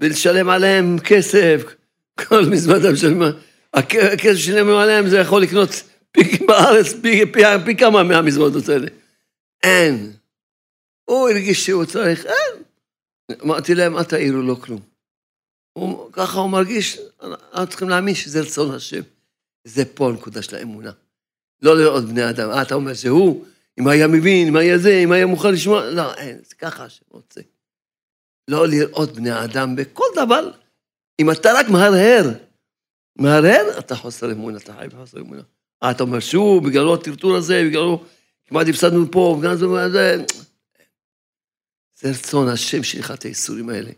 [0.00, 1.62] ולשלם עליהם כסף,
[2.14, 2.44] כל
[2.96, 3.30] של מה,
[3.72, 5.82] הכסף שלהם עליהם זה יכול לקנות
[6.12, 8.86] פי, בארץ פי, פי, פי כמה מהמזוודות האלה.
[9.62, 10.12] אין.
[11.04, 12.62] הוא הרגיש שהוא צריך, אין.
[13.44, 14.80] אמרתי להם, אל תעירו לו כלום.
[15.72, 19.00] הוא, ככה הוא מרגיש, אנחנו צריכים להאמין שזה רצון השם.
[19.64, 20.90] זה פה הנקודה של האמונה.
[21.62, 22.50] לא לראות בני אדם.
[22.50, 23.44] אה, אתה אומר שהוא,
[23.80, 27.04] אם היה מבין, אם היה זה, אם היה מוכן לשמוע, לא, אין, זה ככה השם
[27.10, 27.40] רוצה.
[28.50, 30.50] לא לראות בני אדם בכל דבר.
[31.20, 32.30] אם אתה רק מהרהר,
[33.16, 35.42] מהרהר, אתה חוסר אמונה, אתה חי בחוסר אמונה.
[35.82, 38.04] אה, אתה אומר שהוא, בגללו הטרטור הזה, בגללו
[38.46, 39.66] כמעט הפסדנו פה, בגלל זה,
[42.00, 43.90] זה רצון השם שלך את הייסורים האלה.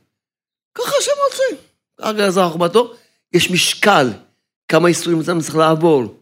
[0.74, 1.62] ככה השם רוצה.
[2.00, 2.94] ככה זה חוכמתו.
[3.32, 4.08] יש משקל,
[4.68, 6.20] כמה ייסורים אדם צריך לעבור.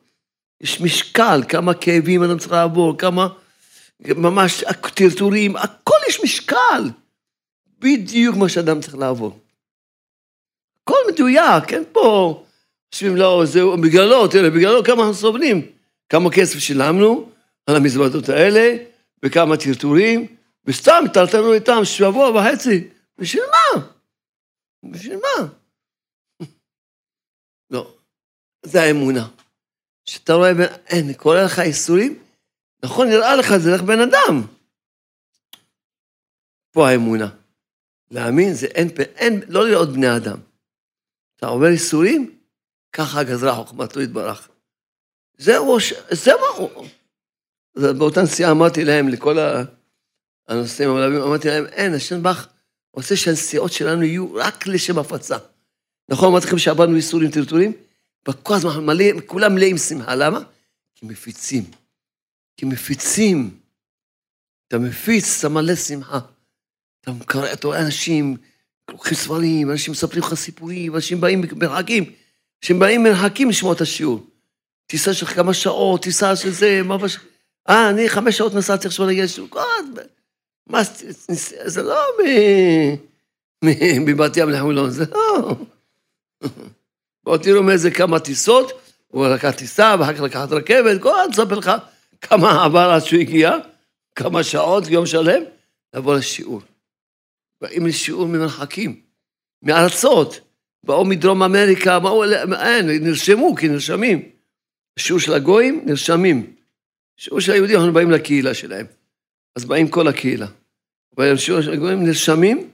[0.61, 3.29] יש משקל, כמה כאבים אדם צריך לעבור, כמה
[4.01, 4.65] ממש
[4.95, 6.83] טרטורים, הכל יש משקל.
[7.81, 9.39] בדיוק מה שאדם צריך לעבור.
[10.83, 12.45] הכל מדויק, אין פה,
[12.95, 15.71] חושבים, לא, זהו, בגללו, תראה, בגללו כמה אנחנו סובלים.
[16.09, 17.31] כמה כסף שילמנו
[17.67, 18.77] על המזוודות האלה,
[19.25, 22.89] וכמה טרטורים, וסתם טרטרנו איתם שבוע וחצי.
[23.19, 23.83] בשביל מה?
[24.91, 25.47] בשביל מה?
[27.71, 27.95] לא,
[28.63, 29.29] זה האמונה.
[30.07, 30.53] כשאתה רואה,
[30.87, 32.19] אין, קורה לך איסורים,
[32.85, 34.43] נכון, נראה לך, זה לך בן אדם.
[36.73, 37.40] פה האמונה.
[38.11, 40.39] להאמין זה אין, אין, לא לראות בני אדם.
[41.37, 42.37] אתה עובר איסורים,
[42.93, 44.49] ככה גזרה חוכמתו יתברך.
[45.39, 45.79] זהו,
[46.11, 46.87] זה מה הוא.
[47.75, 49.39] באותה נסיעה אמרתי להם, לכל
[50.49, 52.49] הנושאים המלווים, אמרתי להם, אין, השם בך
[52.93, 55.37] רוצה שהנסיעות שלנו יהיו רק לשם הפצה.
[56.09, 57.73] נכון, אמרתי לכם שעברנו איסורים טרטורים?
[58.29, 60.15] וכל הזמן מלא, כולם מלאים שמחה.
[60.15, 60.41] למה?
[60.95, 61.65] כי מפיצים.
[62.57, 63.61] כי מפיצים.
[64.69, 66.19] אתה מפיץ, אתה מלא שמחה.
[67.03, 68.37] אתה קורא, אתה רואה אנשים,
[68.91, 72.13] לוקחים ספרים, אנשים מספרים לך סיפורים, אנשים באים מרחקים,
[72.63, 74.27] אנשים באים מרחקים לשמוע את השיעור.
[74.87, 77.19] טיסה של כמה שעות, טיסה של זה, מה בש...
[77.69, 79.49] אה, אני חמש שעות נסעתי עכשיו להגיע לשיעור.
[80.67, 80.81] מה,
[81.65, 82.05] זה לא
[84.01, 85.57] מבת ים לחולון, זה לא.
[87.25, 88.73] בואו תראו מאיזה כמה טיסות,
[89.09, 91.71] הוא לקח טיסה, ואחר כך לקחת רכבת, כל הזמן נספר לך
[92.21, 93.53] כמה עבר עד שהוא הגיע,
[94.15, 95.43] כמה שעות, יום שלם,
[95.95, 96.61] לבוא לשיעור.
[97.61, 99.01] באים לשיעור ממרחקים,
[99.63, 100.41] מארצות,
[100.85, 104.29] באו מדרום אמריקה, באו, אין, נרשמו, כי נרשמים.
[104.99, 106.57] שיעור של הגויים, נרשמים.
[107.17, 108.87] שיעור של היהודים, אנחנו באים לקהילה שלהם.
[109.57, 110.47] אז באים כל הקהילה.
[111.17, 112.69] בשיעור של הגויים נרשמים, אני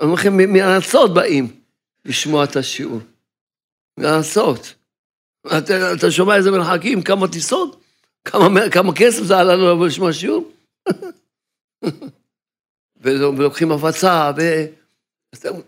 [0.00, 1.60] אומר לכם, מארצות באים
[2.04, 3.00] לשמוע את השיעור.
[3.98, 4.74] מארצות.
[5.46, 7.82] אתה, אתה שומע איזה מרחקים, כמה טיסות?
[8.24, 10.52] כמה, כמה כסף זה עלה לבוא לשמוע שיעור?
[13.08, 14.40] ולוקחים הפצה, ו...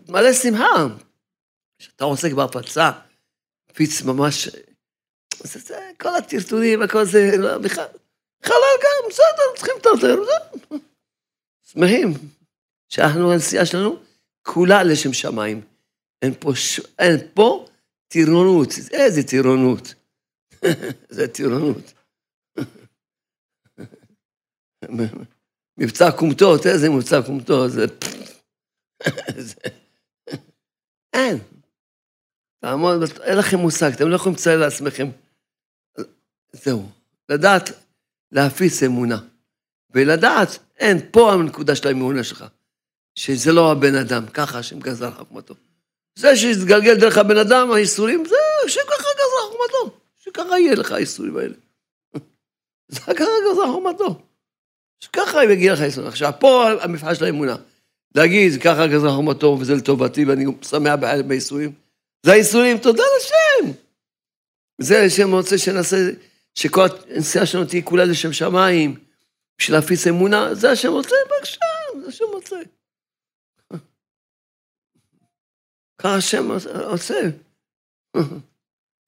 [0.09, 0.87] מלא שמחה.
[1.79, 2.91] כשאתה עוסק בהפצה,
[3.73, 4.49] פיץ ממש...
[5.43, 7.85] זה, זה, כל הטרטורים, הכל זה, לא, בכלל,
[8.43, 10.79] חלל גם, בסדר, צריכים לטרטר, זהו.
[11.63, 12.13] שמחים
[12.89, 13.99] שאנחנו, הנסיעה שלנו,
[14.41, 15.61] כולה לשם שמיים.
[16.21, 16.79] אין פה, ש...
[16.99, 17.67] אין פה
[18.07, 19.93] טירונות, איזה טירונות.
[21.09, 21.93] זה טירונות.
[25.81, 27.85] מבצע כומתות, איזה מבצע כומתות, זה...
[31.13, 31.37] אין.
[32.59, 35.09] תעמוד, אין לכם מושג, אתם לא יכולים לצייר לעצמכם.
[36.51, 36.89] זהו,
[37.29, 37.69] לדעת
[38.31, 39.19] להפיץ אמונה.
[39.93, 42.45] ולדעת, אין, פה הנקודה של האמונה שלך.
[43.15, 45.55] שזה לא הבן אדם, ככה השם גזר חכמתו.
[46.15, 48.35] זה שיתגלגל דרך הבן אדם, האיסורים, זה
[48.67, 49.97] שככה גזר חכמתו.
[50.17, 51.55] שככה יהיה לך האיסורים האלה.
[52.93, 54.30] זה ככה גזר חכמתו.
[55.03, 56.09] שככה יגיע לך איסורים.
[56.09, 57.55] עכשיו, פה המבחן של האמונה.
[58.15, 60.93] להגיד, ככה גזר חכמתו וזה לטובתי ואני שמח
[61.27, 61.73] באיסורים.
[62.25, 63.71] זה האיסורים, תודה לשם.
[64.81, 65.95] זה השם רוצה שנעשה,
[66.55, 66.85] שכל
[67.15, 68.99] הנסיעה שלנו תהיה כולה לשם שמיים,
[69.57, 71.65] בשביל להפיץ אמונה, זה השם רוצה, בבקשה,
[72.01, 72.55] זה השם רוצה.
[75.97, 76.51] ככה השם
[76.85, 77.19] עושה.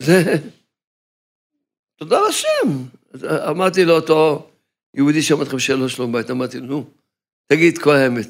[0.02, 0.24] זה...
[1.96, 2.84] תודה לשם.
[3.50, 4.50] אמרתי לאותו
[4.94, 6.90] יהודי שאמרתי לכם שאלה שלום בית, אמרתי נו,
[7.48, 8.28] תגיד כל האמת.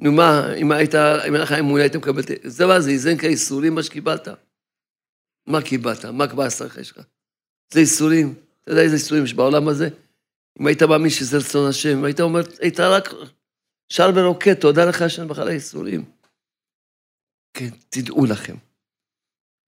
[0.00, 2.22] נו מה, אם היית, אם היה לך אמונה, היית מקבל...
[2.44, 4.28] זה מה זה, איזן כאיסורים מה שקיבלת.
[5.46, 6.04] מה קיבלת?
[6.04, 7.00] מה כבר לך שלך?
[7.72, 8.34] זה איסורים.
[8.62, 9.88] אתה יודע איזה איסורים יש בעולם הזה?
[10.60, 13.08] אם היית מאמין שזה רצון השם, היית אומר, היית רק
[13.88, 16.04] שר ורוקד, תודה לך השם בכלל האיסורים.
[17.54, 18.54] כן, תדעו לכם.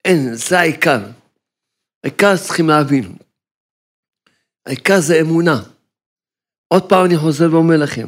[0.04, 1.00] אין, זה העיקר.
[2.04, 3.16] העיקר צריכים להבין.
[4.66, 5.62] העיקר זה אמונה.
[6.68, 8.06] עוד פעם אני חוזר ואומר לכם,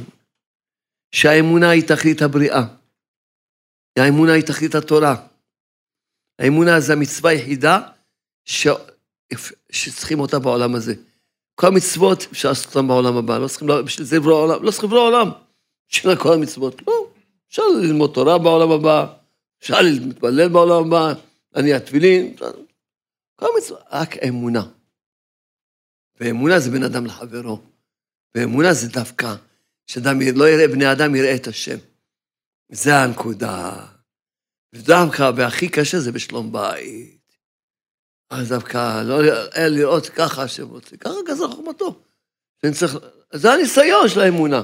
[1.12, 2.62] שהאמונה היא תכלית הבריאה.
[3.99, 5.27] האמונה היא תכלית התורה.
[6.38, 7.81] האמונה זה המצווה היחידה
[8.44, 8.66] ש...
[9.70, 10.94] שצריכים אותה בעולם הזה.
[11.55, 14.90] כל המצוות אפשר לעשות אותן בעולם הבא, לא צריכים, בשביל זה לברוא עולם, לא צריכים
[14.90, 15.29] לברוא עולם.
[15.90, 17.11] בשביל כל המצוות, לא.
[17.49, 19.07] אפשר ללמוד תורה בעולם הבא,
[19.62, 21.12] אפשר להתפלל בעולם הבא,
[21.53, 22.37] להניע תפילין,
[23.37, 24.66] כל המצוות, רק אמונה.
[26.20, 27.59] ואמונה זה בין אדם לחברו.
[28.34, 29.34] ואמונה זה דווקא,
[29.86, 31.76] שאדם לא יראה בני אדם, יראה את השם.
[32.72, 33.86] זה הנקודה.
[34.74, 37.36] ודווקא, והכי קשה זה בשלום בית.
[38.30, 39.22] אז דווקא, לא
[39.68, 42.02] לראות ככה השם רוצה, ככה גזר חוכמתו.
[42.72, 42.96] צריך,
[43.32, 44.62] זה הניסיון של האמונה.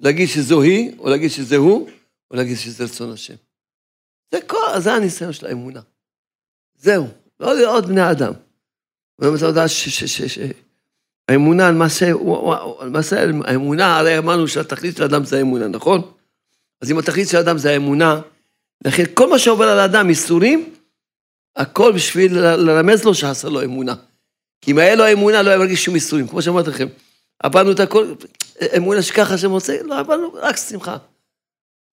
[0.00, 1.90] להגיד שזו היא, או להגיד שזה הוא,
[2.30, 3.34] או להגיד שזה רצון השם.
[4.34, 5.80] זה כל, זה הניסיון של האמונה.
[6.74, 7.08] זהו,
[7.40, 8.32] לא לראות בני אדם.
[9.18, 10.71] ואתה יודע שהאמונה, למעשה, למעשה,
[13.44, 16.00] האמונה, הרי אמרנו שהתכלית של האדם זה האמונה, נכון?
[16.80, 18.20] אז אם התכלית של האדם זה האמונה,
[18.84, 20.74] לכן כל מה שעובר על האדם, איסורים,
[21.56, 23.94] הכל בשביל לרמז לו שחסר לו אמונה.
[24.60, 26.86] כי אם היה לו אמונה, לא היה מרגיש שום איסורים, כמו שאמרתי לכם.
[27.42, 28.14] עברנו את הכל,
[28.76, 30.96] אמונה שככה שמוצא, לא עברנו רק שמחה.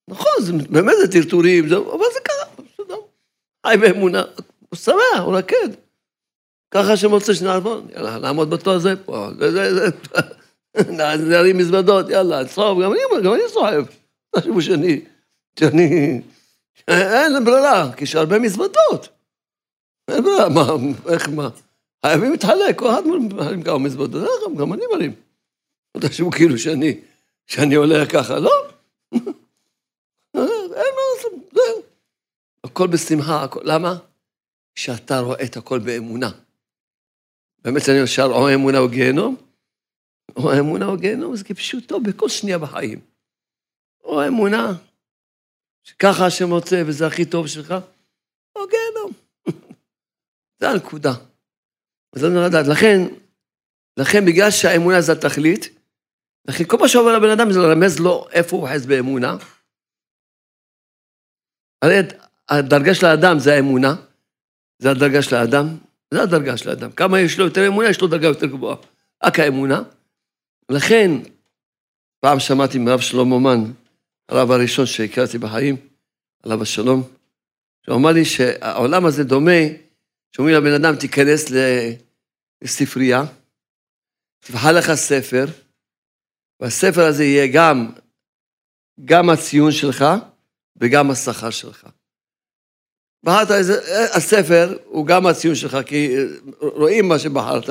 [0.08, 2.62] נכון, זה, באמת זה טרטורים, אבל זה ככה.
[3.68, 4.24] חי באמונה,
[4.70, 5.70] הוא שמח, הוא רקד.
[6.72, 9.28] ככה שמוצא שנעבוד, יאללה, נעמוד בתור הזה פה,
[11.30, 13.84] נרים מזוודות, יאללה, צחוב, גם אני, גם אני צוחב.
[14.38, 15.02] משהו שאני,
[15.60, 16.22] שאני,
[16.88, 19.10] אין ברירה, כי יש הרבה מזוודות.
[20.12, 20.68] אין ברירה, מה,
[21.14, 21.50] איך, מה?
[22.06, 25.16] חייבים להתחלק, כל אחד מרים כמה מזוודות, גם אני מרים.
[25.98, 27.00] תחשבו כאילו שאני,
[27.48, 28.52] שאני עולה ככה, לא?
[29.14, 31.82] אין מה לעשות, זהו.
[32.64, 33.96] הכל בשמחה, הכל, למה?
[34.76, 36.32] כשאתה רואה את הכל באמונה.
[37.64, 39.36] באמת אני ישר, או אמונה או גיהנום,
[40.36, 43.00] או אמונה או גיהנום, זה כפשוטו בכל שנייה בחיים.
[44.04, 44.74] או אמונה,
[45.84, 47.74] שככה השם רוצה וזה הכי טוב שלך,
[48.56, 49.12] או גיהנום.
[50.60, 51.14] זה הנקודה.
[52.16, 52.98] אז אני לדעת, לכן,
[53.98, 55.70] לכן בגלל שהאמונה זה התכלית,
[56.48, 59.38] לכן כל מה שעובר לבן אדם זה לרמז לו איפה הוא חס באמונה.
[61.82, 61.96] הרי
[62.50, 63.96] הדרגה של האדם זה האמונה,
[64.80, 65.66] זה הדרגה של האדם,
[66.14, 66.92] זה הדרגה של האדם.
[66.92, 68.76] כמה יש לו יותר אמונה, יש לו דרגה יותר גבוהה.
[69.24, 69.82] רק האמונה.
[70.70, 71.12] לכן,
[72.20, 73.72] פעם שמעתי מרב שלמה מן,
[74.30, 75.76] הרב הראשון שהכרתי בחיים,
[76.44, 77.04] עליו השלום,
[77.86, 79.62] שהוא אמר לי שהעולם הזה דומה,
[80.36, 81.46] שאומרים לבן אדם, תיכנס
[82.62, 83.24] לספרייה,
[84.40, 85.46] תבחר לך ספר,
[86.60, 87.92] והספר הזה יהיה גם,
[89.06, 90.06] גם הציון שלך
[90.78, 91.88] וגם השכר שלך.
[93.24, 96.16] בחרת איזה, הספר הוא גם הציון שלך, כי
[96.60, 97.70] רואים מה שבחרת,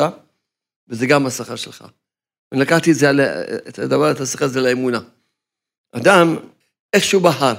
[0.89, 1.85] וזה גם השכר שלך.
[2.53, 3.11] אני לקחתי את זה,
[3.69, 5.01] את הדבר, את השכר הזה לאמונה.
[5.93, 6.37] אדם,
[6.93, 7.55] איך שהוא בחר.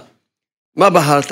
[0.76, 1.32] מה בחרת?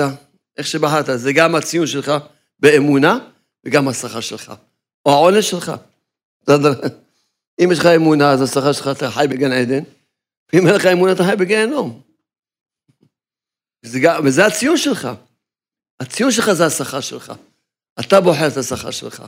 [0.58, 2.12] איך שבחרת, זה גם הציון שלך
[2.60, 3.20] באמונה
[3.66, 4.54] וגם השכר שלך,
[5.06, 5.72] או העונש שלך.
[7.60, 9.84] אם יש לך אמונה, אז השכר שלך אתה חי בגן עדן,
[10.54, 12.02] ואם אין לך אמונה, אתה חי בגיהנום.
[14.24, 15.10] וזה הציון שלך.
[16.00, 17.34] הציון שלך זה השכר שלך.
[18.00, 19.24] אתה בוחר את השכר שלך,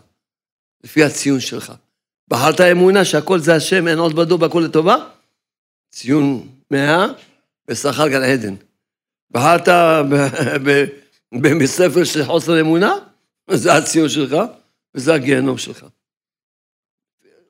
[0.83, 1.73] לפי הציון שלך.
[2.27, 4.95] בחרת אמונה שהכל זה השם, אין עוד בדו, והכל לטובה?
[5.91, 7.05] ציון מאה
[7.67, 8.55] ושכר גן עדן.
[9.31, 9.67] בחרת
[11.63, 12.93] בספר של חוסר אמונה?
[13.51, 14.35] זה הציון שלך,
[14.95, 15.85] וזה הגיהנום שלך.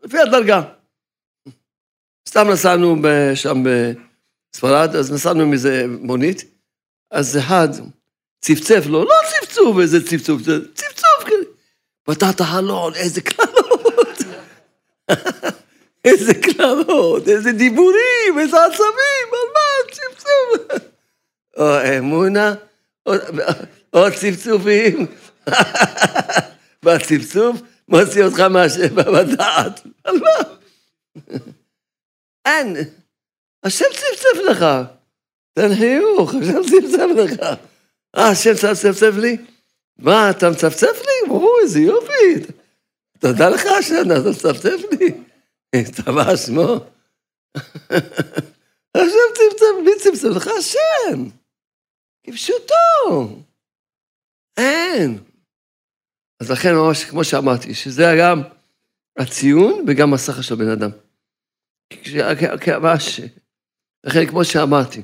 [0.04, 0.62] לפי הדרגה.
[2.30, 2.96] סתם נסענו
[3.36, 6.44] שם בספרד, אז נסענו איזה מונית,
[7.12, 7.68] אז אחד
[8.42, 10.42] צפצף לו, לא צפצוף, איזה צפצוף,
[10.74, 11.44] צפצוף כזה.
[12.04, 14.18] פתח את החלון, איזה קללות.
[16.06, 20.90] איזה קללות, איזה דיבורים, איזה עצבים, על מה צפצוף?
[21.58, 22.54] או אמונה,
[23.94, 25.08] או צפצופים.
[26.84, 28.40] והצפצוף מוציא אותך
[28.96, 29.82] בדעת.
[30.04, 30.50] על מה?
[32.46, 32.76] אין.
[33.64, 34.66] השם צפצף לך.
[35.54, 37.40] תן חיוך, השם צפצף לך.
[38.18, 39.38] אה, השם צפצף לי?
[40.00, 41.28] מה, אתה מצפצף לי?
[41.28, 42.54] ברור, איזה יופי.
[43.20, 45.14] תודה לך השם, אתה מצפצף לי.
[45.96, 46.76] טבע שמו.
[48.96, 50.48] השם צפצף, מי צפצף לך?
[50.48, 51.24] השם.
[52.24, 53.44] כפשוטו.
[54.58, 55.20] אין.
[56.40, 58.42] אז לכן ממש, כמו שאמרתי, שזה גם
[59.20, 60.90] הציון וגם השכר של הבן אדם.
[62.82, 63.20] ממש,
[64.04, 65.02] לכן כמו שאמרתי,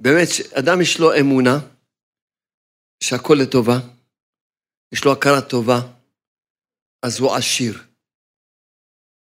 [0.00, 0.28] באמת,
[0.58, 1.58] אדם יש לו אמונה
[3.04, 3.78] שהכל לטובה,
[4.92, 5.80] יש לו הכרה טובה,
[7.02, 7.82] אז הוא עשיר.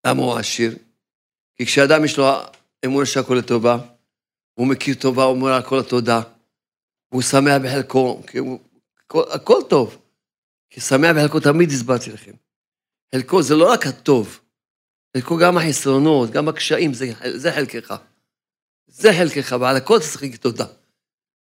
[0.06, 0.78] למה הוא עשיר?
[1.56, 2.24] כי כשאדם יש לו
[2.84, 3.76] אמונה שהכל לטובה,
[4.54, 6.20] הוא מכיר טובה, הוא אומר הכל לתודה,
[7.11, 8.61] והוא שמח בחלקו, הוא,
[9.04, 10.02] הכל, הכל טוב.
[10.70, 12.32] כי שמח בחלקו תמיד הסברתי לכם.
[13.14, 14.40] חלקו זה לא רק הטוב,
[15.16, 17.06] חלקו גם החסרונות, גם הקשיים, זה,
[17.36, 18.09] זה חלקך.
[18.91, 20.66] זה חלקך, ועל הכל אתה צריך להגיד תודה.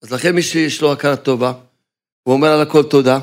[0.02, 1.54] אז לכן מי שיש לו הכרה טובה,
[2.24, 3.20] הוא אומר על הכל תודה,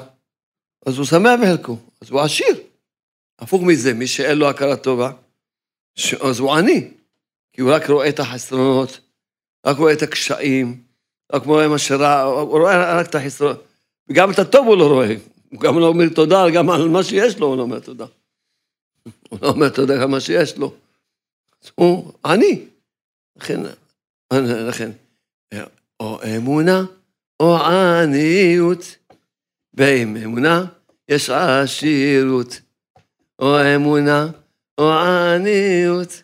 [0.87, 2.57] אז הוא שמח בחלקו, אז הוא עשיר.
[3.39, 5.13] הפוך מזה, מי שאין לו הכרה טובה,
[6.21, 6.91] אז הוא עני,
[7.53, 9.01] כי הוא רק רואה את החסרונות,
[9.67, 10.83] רק רואה את הקשיים,
[11.33, 13.65] רק רואה מה שרע, הוא רואה רק את החסרונות,
[14.09, 15.15] וגם את הטוב הוא לא רואה,
[15.51, 18.07] הוא גם לא אומר תודה, גם על מה שיש לו הוא לא אומר תודה.
[19.29, 20.75] הוא לא אומר תודה על מה שיש לו.
[21.75, 22.65] הוא עני.
[23.37, 23.61] לכן,
[24.33, 24.91] לכן,
[26.01, 26.85] או אמונה
[27.41, 28.97] או עניות,
[29.75, 30.65] ועם אמונה
[31.09, 32.61] יש עשירות.
[33.39, 34.27] או אמונה
[34.79, 36.23] או עניות,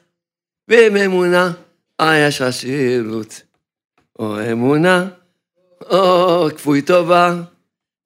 [0.69, 1.53] ועם אמונה
[2.03, 3.43] יש עשירות.
[4.19, 5.09] או אמונה
[5.81, 7.43] או כפוי טובה,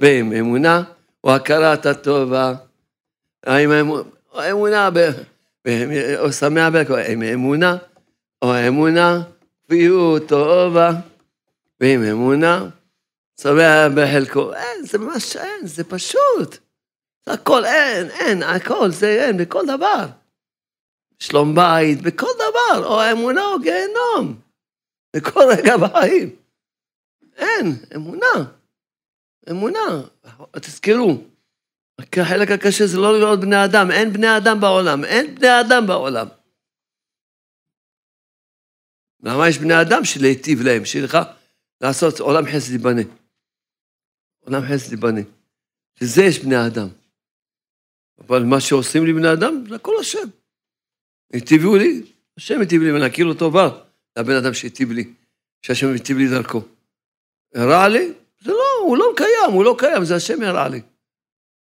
[0.00, 0.82] ועם אמונה
[1.24, 2.54] או הכרת הטובה.
[3.46, 3.70] עם
[4.32, 4.88] האמונה,
[6.18, 6.74] או שמח
[7.08, 7.76] עם אמונה,
[8.42, 9.22] או אמונה,
[9.64, 10.90] כפיות טובה,
[11.80, 12.68] ועם אמונה,
[13.40, 14.54] שמח בחלקו.
[14.54, 16.58] אין, זה ממש אין, זה פשוט.
[17.26, 20.06] הכל אין, אין, הכל זה אין, בכל דבר.
[21.18, 24.40] שלום בית, בכל דבר, או אמונה או גיהנום.
[25.16, 26.36] בכל רגע בחיים.
[27.36, 28.52] אין, אמונה.
[29.50, 30.02] אמונה.
[30.52, 31.18] תזכרו,
[32.16, 36.26] החלק הקשה זה לא לראות בני אדם, אין בני אדם בעולם, אין בני אדם בעולם.
[39.24, 41.18] למה יש בני אדם שלהיטיב להם, שיהיה לך
[41.80, 43.02] לעשות עולם חסד ייבנה.
[44.40, 45.20] עולם חסד ייבנה.
[45.98, 46.88] שזה יש בני אדם.
[48.18, 50.28] אבל מה שעושים לי בני אדם, זה הכל השם.
[51.32, 52.02] היטיבו לי,
[52.36, 53.68] השם היטיב לי, ואני אכיר לו טובה
[54.18, 55.14] לבן אדם שהיטיב לי,
[55.62, 56.62] שהשם היטיב לי דרכו.
[57.56, 58.12] רע לי?
[58.40, 60.80] זה לא, הוא לא קיים, הוא לא קיים, זה השם ירע לי.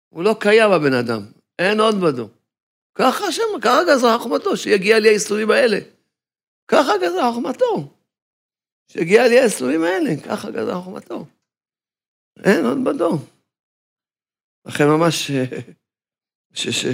[0.09, 1.22] הוא לא קיים הבן אדם,
[1.59, 2.30] אין עוד בדו.
[2.95, 5.80] ככה השם, ככה גזרה חוכמתו, שיגיע לי האיסורים האלה.
[6.68, 7.93] ככה גזרה חוכמתו.
[8.91, 11.26] שיגיע לי האיסורים האלה, ככה גזרה חוכמתו.
[12.43, 13.18] אין עוד בדו.
[14.66, 15.32] לכן ממש...
[16.53, 16.68] ש...
[16.68, 16.86] ש...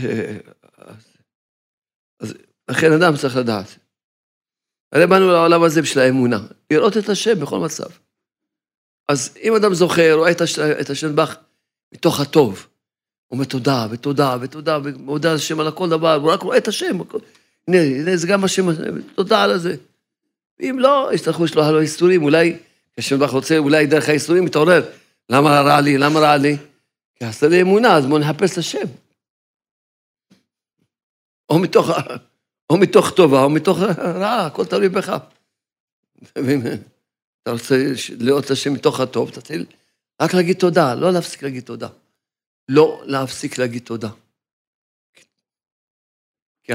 [2.19, 2.33] אז
[2.71, 3.67] לכן אדם צריך לדעת.
[4.91, 6.37] הרי באנו לעולם הזה בשביל האמונה,
[6.71, 7.89] לראות את השם בכל מצב.
[9.11, 10.31] אז אם אדם זוכר, רואה
[10.81, 11.35] את השם בך
[11.93, 12.67] מתוך הטוב,
[13.27, 16.97] הוא אומר תודה ותודה ותודה, ומודה השם על כל דבר, הוא רק רואה את השם.
[17.73, 18.65] הנה, הנה זה גם השם,
[19.15, 19.75] תודה על זה.
[20.59, 22.57] ואם לא, יצטרכו לשלוח לו איסורים, אולי,
[23.19, 24.89] ברוך רוצה, אולי דרך האיסורים מתעורר.
[25.29, 25.97] למה רע לי?
[25.97, 26.57] למה רע לי?
[27.15, 28.87] כי עשה לי אמונה, אז בואו נחפש את השם.
[31.49, 31.89] או מתוך,
[32.69, 35.17] או מתוך טובה, או מתוך רעה, הכל תלוי בך.
[37.43, 37.75] אתה רוצה
[38.19, 39.65] לראות את השם מתוך הטוב, תתחיל
[40.21, 41.87] רק להגיד תודה, לא להפסיק להגיד תודה.
[42.69, 44.09] לא להפסיק להגיד תודה.
[46.69, 46.73] כי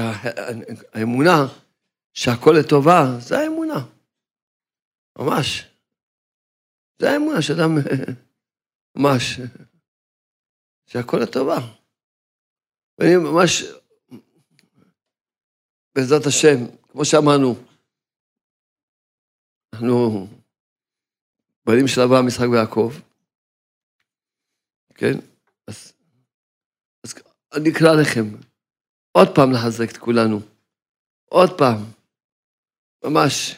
[0.93, 1.37] האמונה
[2.13, 3.79] שהכל לטובה, זה האמונה.
[5.19, 5.65] ממש.
[6.99, 7.69] זה האמונה שאדם,
[8.97, 9.39] ממש,
[10.85, 11.57] שהכל לטובה.
[12.97, 13.63] ואני ממש,
[15.95, 17.55] בעזרת השם, כמו שאמרנו,
[19.73, 20.27] אנחנו
[21.65, 22.93] בנים של אברהם, יצחק ויעקב,
[24.95, 25.13] כן?
[25.67, 25.93] אז,
[27.03, 27.13] אז
[27.53, 28.54] אני אקרא לכם
[29.17, 30.39] עוד פעם לחזק את כולנו.
[31.25, 31.77] עוד פעם.
[33.03, 33.55] ממש.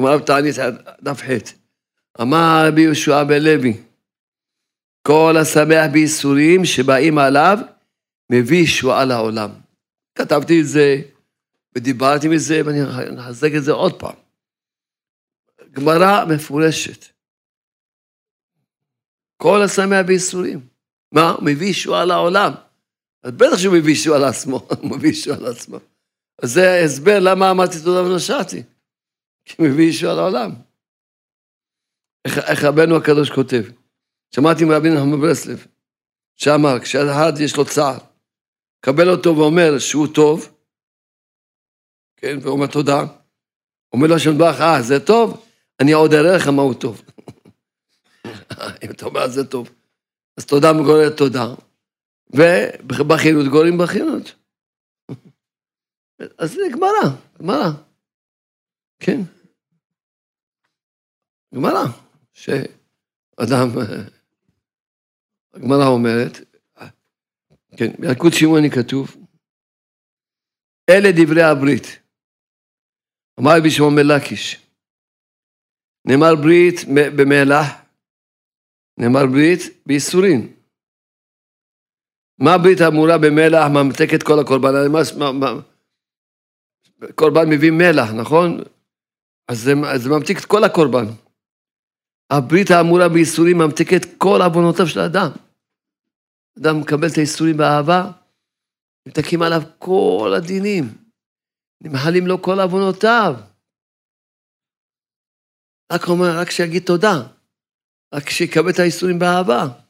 [0.00, 0.54] גמרא בתענית,
[1.02, 1.52] דף ח'.
[2.20, 3.82] אמר רבי יהושע בן לוי,
[5.06, 7.58] כל השמח בייסורים שבאים עליו,
[8.32, 9.50] מביא ישועה לעולם.
[10.14, 11.02] כתבתי את זה
[11.74, 12.80] ודיברתי מזה, ואני
[13.20, 14.16] אחזק את זה עוד פעם.
[15.70, 17.04] גמרא מפורשת.
[19.36, 20.66] כל השמח בייסורים.
[21.12, 21.34] מה?
[21.42, 22.52] מביא ישועה לעולם.
[23.22, 25.78] אז בטח שהוא מביא ישועה לעצמו, הוא מביא ישועה לעצמו.
[26.42, 28.62] אז זה ההסבר למה אמרתי תודה ונשעתי.
[29.44, 30.52] כי מביא ישועה לעולם.
[32.24, 33.62] איך, איך רבנו הקדוש כותב.
[34.34, 35.66] שמעתי מרבי נחמן ברסלב,
[36.36, 37.98] שאמר, כשאחד יש לו צער,
[38.80, 40.58] קבל אותו ואומר שהוא טוב,
[42.16, 43.04] כן, ואומר תודה,
[43.92, 45.46] אומר לו השם ברך, אה, זה טוב?
[45.80, 47.02] אני עוד אראה לך מה הוא טוב.
[48.84, 49.70] אם אתה אומר זה טוב.
[50.36, 51.46] אז תודה מגוררת תודה,
[52.32, 54.34] ובכינות גוררים בכינות.
[56.38, 57.70] אז זה גמרא, גמרא.
[59.00, 59.20] כן.
[61.54, 61.84] גמרא,
[62.32, 63.68] שאדם,
[65.54, 66.32] הגמרא אומרת,
[67.76, 69.16] כן, בילקוט שמעוני כתוב,
[70.90, 71.86] אלה דברי הברית.
[73.40, 74.66] אמר רבי שמעון מלקיש,
[76.04, 76.76] נאמר ברית
[77.16, 77.66] במלח,
[78.98, 80.61] נאמר ברית בייסורין.
[82.44, 84.72] מה הברית האמורה במלח ממתקת כל הקורבן?
[84.92, 85.60] מה, מה,
[87.14, 88.60] קורבן מביא מלח, נכון?
[89.48, 91.04] אז זה, זה ממתיק את כל הקורבן.
[92.30, 95.30] הברית האמורה בייסורים ממתיקת כל עוונותיו של האדם.
[96.58, 98.10] אדם מקבל את הייסורים באהבה,
[99.06, 100.84] נמתקים עליו כל הדינים,
[101.82, 103.34] נמחלים לו כל עוונותיו.
[105.92, 107.14] רק אומר, רק שיגיד תודה.
[108.14, 109.81] רק שיקבל את האיסורים באהבה.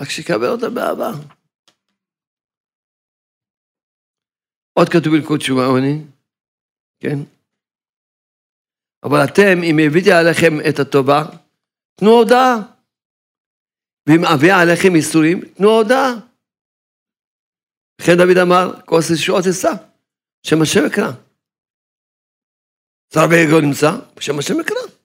[0.00, 1.10] רק שיקבל אותם באהבה.
[4.72, 6.04] עוד כתוב בלכות תשובה עוני,
[7.00, 7.18] כן?
[9.02, 11.22] אבל אתם, אם הבאתי עליכם את הטובה,
[11.94, 12.54] תנו הודעה.
[14.06, 16.10] ואם אביא עליכם איסורים, תנו הודעה.
[18.00, 19.72] לכן דוד אמר, כוס ישועות אשא,
[20.46, 21.12] שם השם אקרא.
[23.14, 24.99] שר ויגו נמצא, בשם השם אקרא.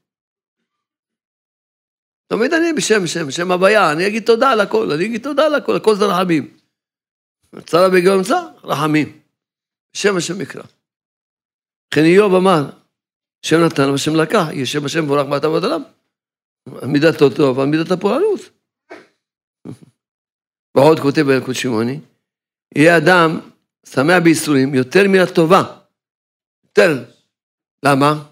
[2.27, 5.55] תמיד אני בשם, בשם, בשם הוויה, אני אגיד תודה על הכל, אני אגיד תודה על
[5.55, 6.57] הכל, הכל זה רחמים.
[7.65, 9.19] צרה בגלל נמצא, רחמים.
[9.93, 10.63] בשם השם יקרא.
[11.93, 12.69] לכן איוב אמר,
[13.45, 15.83] השם נתן והשם לקח, יהיה שם השם מבורך מעתה ועד עולם.
[16.87, 18.39] מידתו טוב, על מידת הפורענות.
[20.75, 21.99] ועוד כותב בילקוט שמעוני,
[22.75, 23.39] יהיה אדם
[23.85, 25.63] שמח בייסורים יותר מן הטובה.
[26.65, 27.03] יותר.
[27.83, 28.23] למה?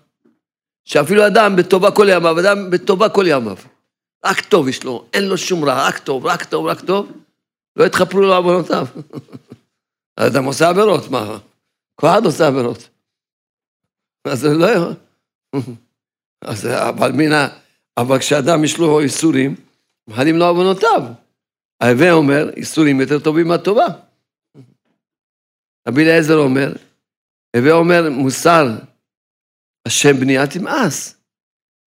[0.86, 3.58] שאפילו אדם בטובה כל ימיו, אדם בטובה כל ימיו.
[4.26, 7.12] רק טוב יש לו, אין לו שום רע, רק טוב, רק טוב, רק טוב.
[7.76, 8.88] לא יתחפרו לו עוונותיו.
[10.18, 11.38] האדם עושה עבירות, מה?
[11.96, 12.90] כל אחד עושה עבירות.
[14.28, 14.92] אז זה לא...
[16.50, 17.32] אז אבל מן
[17.98, 19.56] אבל כשאדם יש לו איסורים,
[20.08, 21.02] מחלים לו עוונותיו.
[21.82, 23.86] ההווה אומר, איסורים יותר טובים מהטובה.
[25.88, 26.74] רבי אליעזר אומר,
[27.56, 28.66] הווה אומר, מוסר
[29.88, 31.16] השם בני אל תמאס.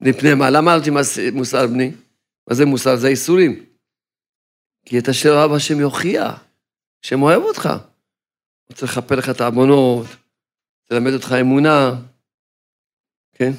[0.00, 0.50] מפני מה?
[0.50, 1.92] למה אל תמאס מוסר בני?
[2.48, 2.96] מה זה מוסר?
[2.96, 3.64] זה איסורים.
[4.84, 6.44] כי את אשר אוהב השם יוכיח,
[7.04, 7.68] השם אוהב אותך.
[8.68, 10.06] הוא צריך לכפר לך את העוונות,
[10.90, 11.90] ללמד אותך אמונה,
[13.32, 13.50] כן?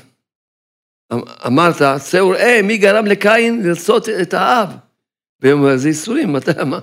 [1.13, 1.17] אמ,
[1.47, 4.69] אמרת, צאו ראה, מי גרם לקין לרצות את האב?
[5.39, 6.79] והוא אומר, זה איסורים, מתי, מה,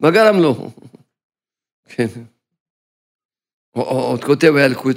[0.00, 0.70] מה גרם לו?
[1.92, 2.06] כן.
[3.70, 4.96] עוד כותב הילקוט,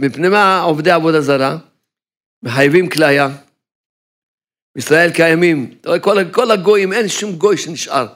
[0.00, 1.56] מפני מה עובדי עבודה זרה
[2.42, 3.28] מחייבים כליה?
[4.74, 8.06] בישראל קיימים, אתה רואה, כל, כל הגויים, אין שום גוי שנשאר.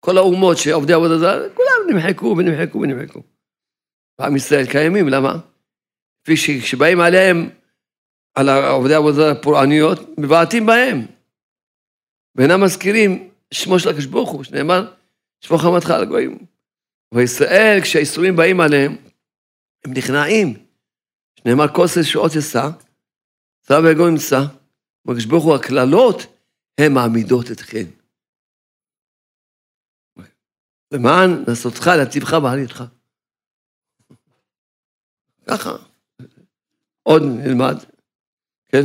[0.00, 3.22] כל האומות שעובדי עבודה זרה, כולם נמחקו ונמחקו ונמחקו.
[4.18, 5.38] ועם ישראל קיימים, למה?
[6.24, 7.48] כפי שכשבאים עליהם,
[8.34, 11.06] על עובדי עבודה פורעניות, מבעטים בהם.
[12.36, 14.92] ואינם מזכירים שמו של הקדוש ברוך הוא, שנאמר,
[15.40, 16.38] שמו חמתך על הגויים.
[17.14, 18.96] וישראל, כשהאיסורים באים עליהם,
[19.84, 20.54] הם נכנעים.
[21.38, 22.68] שנאמר כוס רשועות אשא,
[23.62, 24.40] צבא ויגון ימצא,
[25.08, 26.18] הקדוש ברוך הוא הקללות,
[26.78, 27.84] הן מעמידות אתכם.
[30.92, 32.84] למען נסותך להציבך בעלייתך.
[35.46, 35.70] ככה.
[37.02, 37.74] עוד נלמד,
[38.68, 38.84] כן?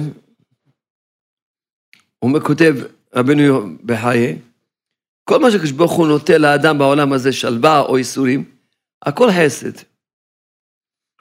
[2.19, 2.73] הוא כותב,
[3.15, 4.41] רבנו בחיי,
[5.23, 8.55] כל מה שקדוש ברוך הוא נוטה לאדם בעולם הזה, שלווה או ייסורים,
[9.01, 9.85] הכל חסד.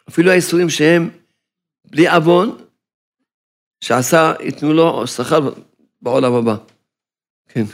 [0.09, 1.11] אפילו הייסורים שהם
[1.85, 2.68] בלי עוון,
[3.81, 5.51] שעשה, ייתנו לו שכר
[6.03, 6.57] בעולם הבא.
[7.49, 7.65] כן.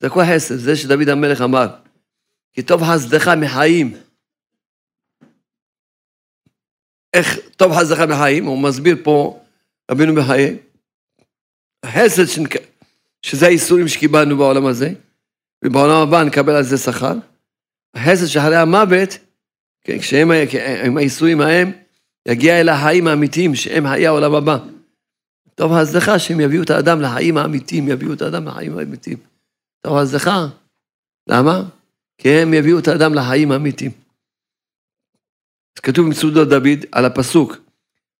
[0.00, 1.66] זה הכל חסד, זה שדוד המלך אמר,
[2.52, 3.96] כי טוב חסדך מחיים.
[7.14, 8.44] איך טוב חסדך מחיים?
[8.44, 9.44] הוא מסביר פה,
[9.90, 10.58] רבינו בחיי,
[11.82, 12.22] החסד,
[13.22, 14.92] שזה האיסורים שקיבלנו בעולם הזה,
[15.64, 17.14] ובעולם הבא נקבל על זה שכר.
[17.94, 19.08] החסד שאחרי המוות,
[19.84, 20.30] כן, כשהם,
[20.86, 21.72] עם האיסורים ההם,
[22.28, 24.58] יגיע אל החיים האמיתיים, שהם חיי העולם הבא.
[25.58, 29.16] טוב ההצלחה שהם יביאו את האדם לחיים האמיתיים, יביאו את האדם לחיים האמיתיים.
[29.80, 30.46] טוב ההצלחה.
[31.28, 31.62] למה?
[32.18, 33.90] כי הם יביאו את האדם לחיים האמיתיים.
[35.76, 37.56] אז כתוב במצודות דוד על הפסוק,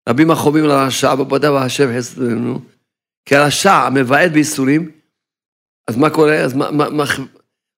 [0.09, 2.61] רבים החומים על הרשע, בבודה והשם חסדנו,
[3.25, 4.91] כי הרשע מבעט בייסורים,
[5.89, 6.37] אז מה קורה?
[6.45, 7.05] אז, מה, מה,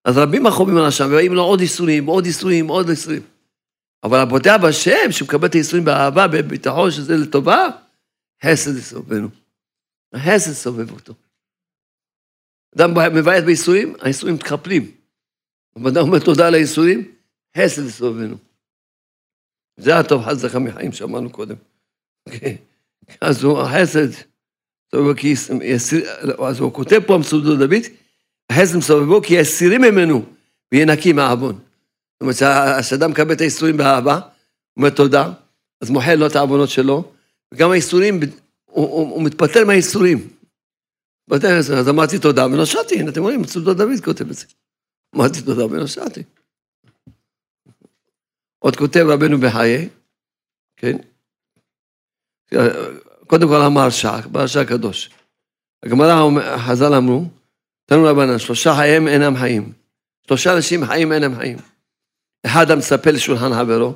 [0.05, 3.21] אז רבים החומים על הרשע, ובאים לו עוד ייסורים, עוד ייסורים, עוד ייסורים.
[4.03, 7.67] אבל הבודה בהשם, שמקבל את הייסורים באהבה, בביטחון שזה לטובה,
[8.45, 9.40] חסד יסובבנו.
[10.13, 11.13] החסד סובב אותו.
[12.75, 14.91] אדם מבעט בייסורים, הייסורים מתקפלים.
[15.87, 17.11] אדם אומר תודה על הייסורים,
[17.57, 18.37] חסד יסובבנו.
[19.77, 21.55] זה הטוב לך מחיים שאמרנו קודם.
[22.29, 22.57] אוקיי?
[23.21, 24.07] אז הוא החסד,
[26.47, 27.83] אז הוא כותב פה המסודות דוד,
[28.49, 30.25] החסד מסובבו כי יסירים ממנו
[30.71, 31.55] ויהיה נקי מהעוון.
[31.55, 32.35] זאת אומרת,
[32.79, 34.19] כשאדם מקבל את הייסורים באהבה,
[34.77, 35.33] אומר תודה,
[35.81, 37.11] אז מוחל לו את העוונות שלו,
[37.53, 38.19] וגם הייסורים,
[38.71, 40.29] הוא, מתפטר מהייסורים.
[41.31, 44.45] אז אמרתי תודה ונושעתי, הנה אתם רואים, מסודות דוד כותב את זה.
[45.15, 46.23] אמרתי תודה ונושעתי.
[48.59, 49.89] עוד כותב רבנו בחיי,
[50.77, 50.97] כן?
[53.27, 55.09] קודם כל המרשע, מרשע הקדוש.
[55.83, 56.23] הגמרא,
[56.57, 57.25] חז"ל אמרו,
[57.85, 59.73] תנו רבנן, שלושה חיים אינם חיים.
[60.27, 61.57] שלושה אנשים חיים אינם חיים.
[62.45, 63.93] אחד המצפה לשולחן חברו,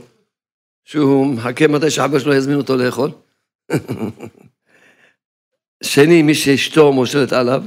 [0.83, 3.11] שהוא מחכה מתי שהחבר שלו יזמין אותו לאכול.
[5.83, 7.63] שני, מי שאשתו מושלת עליו.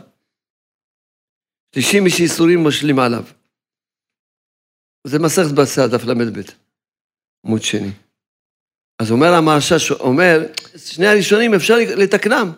[1.74, 3.24] שלישי, מי שאיסורים מושלים עליו.
[5.06, 6.40] זה מסכת בשר, דף ל"ב.
[7.46, 7.90] עמוד שני.
[8.98, 10.40] אז אומר המרשש, אומר,
[10.76, 12.52] שני הראשונים אפשר לתקנם.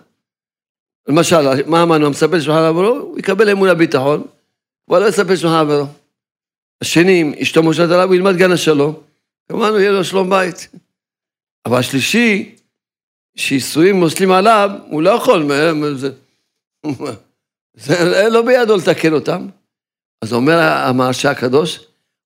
[1.09, 4.26] למשל, מה אמרנו, המספר לשולחן עברו, הוא יקבל אמון הביטחון,
[4.88, 5.86] אבל לא יספר לשולחן עברו.
[6.80, 9.03] השני, אם אשתו מושלת עליו, הוא ילמד גן השלום,
[9.48, 10.68] כמובן הוא יהיה לו שלום בית.
[11.66, 12.55] אבל השלישי,
[13.37, 15.51] שאיסורים מוסלים עליו, הוא לא יכול,
[17.74, 19.49] זה, זה לא בידו לתקן אותם.
[20.22, 21.81] אז אומר המרשע הקדוש,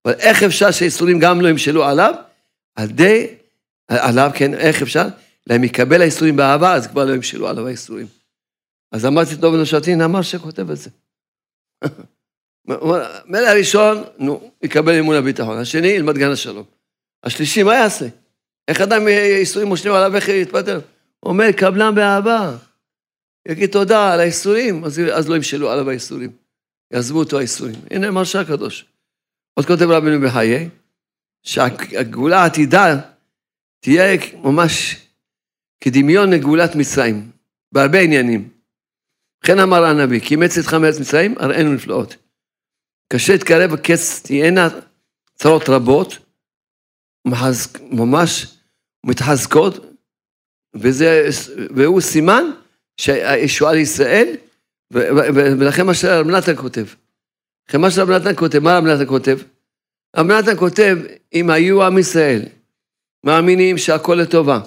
[0.05, 2.15] אבל איך אפשר שאיסורים גם לא ימשלו עליו?
[2.77, 3.27] על די,
[3.89, 5.07] עליו, כן, איך אפשר?
[5.47, 8.07] להם יקבל האיסורים באהבה, אז כבר לא ימשלו עליו האיסורים.
[8.93, 10.91] אז אמרתי, טוב, נשתין, אמר שכותב את זה.
[13.27, 15.59] מילא הראשון, נו, יקבל אמון הביטחון.
[15.59, 16.65] השני, ילמד גן השלום.
[17.25, 18.07] השלישי, מה יעשה?
[18.69, 20.81] איך אדם איסורים מושלים עליו, איך יתפטר?
[21.25, 22.57] אומר, קבלם באהבה.
[23.49, 26.31] יגיד תודה על האיסורים, אז, אז לא ימשלו עליו האיסורים.
[26.93, 27.75] יעזבו אותו האיסורים.
[27.91, 28.87] הנה מרשה הקדוש.
[29.55, 30.69] עוד כותב רבינו בחיי,
[31.43, 33.01] שהגאולה העתידה
[33.81, 34.97] תהיה ממש
[35.81, 37.31] כדמיון לגאולת מצרים,
[37.73, 38.49] בהרבה עניינים.
[39.45, 42.17] וכן אמר הנביא, כי אימץ אתך מארץ מצרים, הראינו נפלאות.
[43.13, 44.69] קשה להתקרב הקץ, תהיינה
[45.35, 46.19] צרות רבות,
[47.91, 48.57] ממש
[49.07, 49.94] מתחזקות,
[50.75, 51.29] וזה,
[51.77, 52.45] והוא סימן
[52.97, 54.37] שהישועה לישראל,
[54.91, 56.85] ולכן מה שרב נתן כותב.
[57.69, 59.39] לכן מה שרב נתן כותב, מה רב נתן כותב?
[60.17, 60.99] רב נתן כותב,
[61.35, 62.43] אם היו עם ישראל
[63.25, 64.61] מאמינים שהכל לטובה,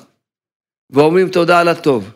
[0.89, 2.11] ואומרים תודה על הטוב,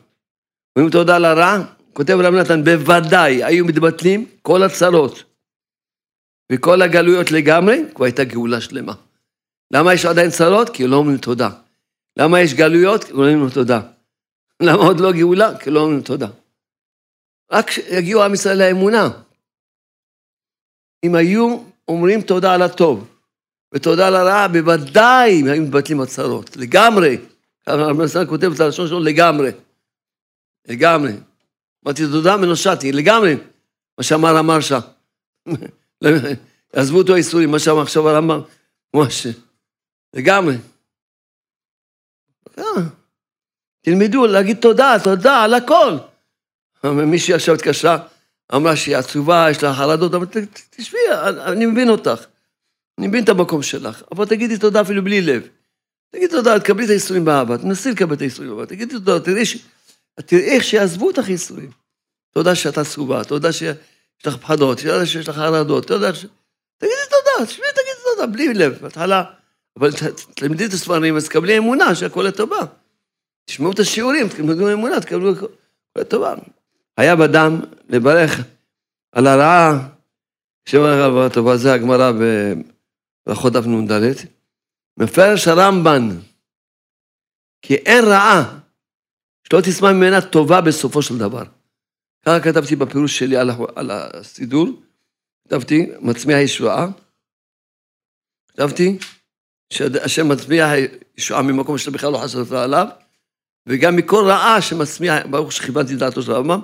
[0.75, 1.57] אומרים תודה על הרע,
[1.93, 5.23] כותב רב נתן, בוודאי היו מתבטלים כל הצרות
[6.51, 8.93] וכל הגלויות לגמרי, כבר הייתה גאולה שלמה.
[9.73, 10.69] למה יש עדיין צרות?
[10.69, 11.49] כי לא אומרים תודה.
[12.18, 13.03] למה יש גלויות?
[13.03, 13.82] כי לא אומרים תודה.
[14.62, 15.57] למה עוד לא גאולה?
[15.59, 16.28] כי לא אומרים תודה.
[17.51, 19.09] רק יגיעו עם ישראל לאמונה.
[21.03, 21.57] אם היו
[21.88, 23.07] אומרים תודה על הטוב,
[23.74, 27.18] ותודה על הרע, בוודאי היו מתבטלים הצרות, לגמרי.
[27.68, 29.51] הרב נסן כותב את הלשון שלו לגמרי.
[30.68, 31.12] לגמרי.
[31.86, 33.36] אמרתי תודה ונושעתי, לגמרי.
[33.97, 34.80] מה שאמר המרשה.
[36.74, 38.41] עזבו אותו האיסורים, מה שאמר עכשיו הרמב"ם,
[38.93, 39.28] ממש,
[40.14, 40.55] לגמרי.
[42.57, 42.63] אה,
[43.81, 45.97] תלמדו להגיד תודה, תודה על הכל.
[46.83, 47.97] מישהי עכשיו התקשרה,
[48.55, 50.39] אמרה שהיא עצובה, יש לה חרדות, אמרתי,
[50.69, 50.97] תשבי,
[51.45, 52.25] אני מבין אותך.
[52.97, 55.47] אני מבין את המקום שלך, אבל תגידי תודה אפילו בלי לב.
[56.11, 59.57] תגידי תודה, תקבלי את הייסורים באהבה, תנסי לקבל את הייסורים באהבה, תגידי תודה, תראי, ש...
[60.25, 61.71] תראי איך שיעזבו אותך ייסורים.
[62.33, 63.75] תודה שאת עצובה, תודה שיש
[64.25, 66.25] לך פחדות, תודה שיש לך חרדות, תודה ש...
[66.77, 69.23] תגידי תודה, תשבי, תגידי תודה, בלי לב, בהתחלה.
[69.80, 69.89] אבל
[70.36, 72.59] תלמדי את הספרים, אז תקבלי אמונה שהכל לטובה.
[73.45, 75.47] תשמעו את השיעורים, תלמדו אמונה, תקבלו הכל
[75.97, 76.36] לטובה.
[76.97, 77.59] היה בדם
[77.89, 78.39] לברך
[79.11, 79.89] על הרעה,
[80.65, 83.91] שאומר הרב הטובה, זה הגמרא בברכות דף נ"ד,
[84.97, 86.09] מפרש הרמב"ן,
[87.61, 88.59] כי אין רעה
[89.43, 91.43] שלא תשמע ממנה טובה בסופו של דבר.
[92.26, 94.67] ככה כתבתי בפירוש שלי על, הסידור,
[95.43, 96.88] כתבתי, מצמיח ישועה,
[98.47, 98.97] כתבתי
[99.72, 100.69] שהשם מצמיח
[101.17, 102.88] ישועה ממקום שאתה בכלל לא חשבת עליו,
[103.67, 106.61] וגם מכל רעה שמצמיח, ברוך שכיוונתי דעתו של הרמב"ם,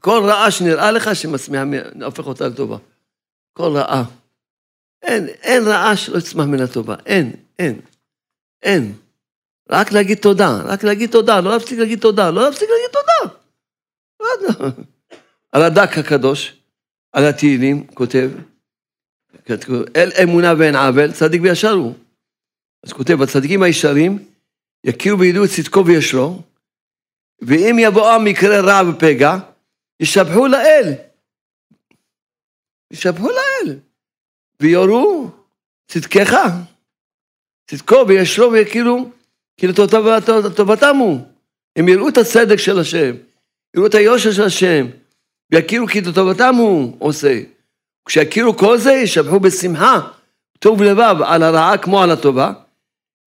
[0.00, 1.62] כל רעה שנראה לך שמצמיח,
[2.04, 2.76] הופך אותה לטובה.
[3.52, 4.04] כל רעה.
[5.02, 6.96] אין, אין רעה שלא יצמח ממנה טובה.
[7.06, 7.80] אין, אין,
[8.62, 8.92] אין.
[9.70, 13.34] רק להגיד תודה, רק להגיד תודה, לא להפסיק להגיד תודה, לא להפסיק להגיד תודה.
[15.52, 16.56] על הדק הקדוש,
[17.12, 18.30] על התהילים, כותב,
[19.96, 21.94] אל אמונה ואין עוול, צדיק וישר הוא.
[22.86, 24.18] אז כותב, הצדיקים הישרים
[24.84, 26.42] יכירו וידעו את צדקו וישרו,
[27.40, 29.36] ואם יבואם מקרה רע ופגע,
[30.00, 30.94] ישבחו לאל.
[32.92, 33.78] ישבחו לאל.
[34.60, 35.30] ויורו
[35.88, 36.34] צדקך,
[37.70, 39.10] צדקו וישרו ויכירו,
[39.56, 39.72] כאילו
[40.56, 41.20] טובתם הוא.
[41.76, 43.14] הם יראו את הצדק של השם,
[43.76, 44.86] יראו את היושר של השם,
[45.52, 47.40] ויכירו כי טובתם הוא עושה.
[48.08, 50.00] כשיכירו כל זה, ישבחו בשמחה,
[50.58, 52.52] טוב לבב, על הרעה כמו על הטובה,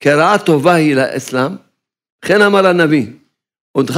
[0.02, 1.56] כי הרעה טובה היא לאסלאם.
[2.26, 3.08] וכן אמר הנביא,
[3.72, 3.98] עודך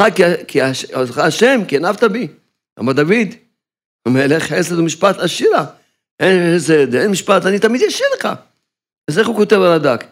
[1.18, 2.28] השם, כי ענבת בי.
[2.80, 3.28] אמר דוד,
[4.06, 5.66] המלך חסד ומשפט עשירה.
[6.20, 8.28] אין חסד, אין משפט, אני תמיד אשאיר לך.
[9.08, 10.04] אז איך הוא כותב על הדק?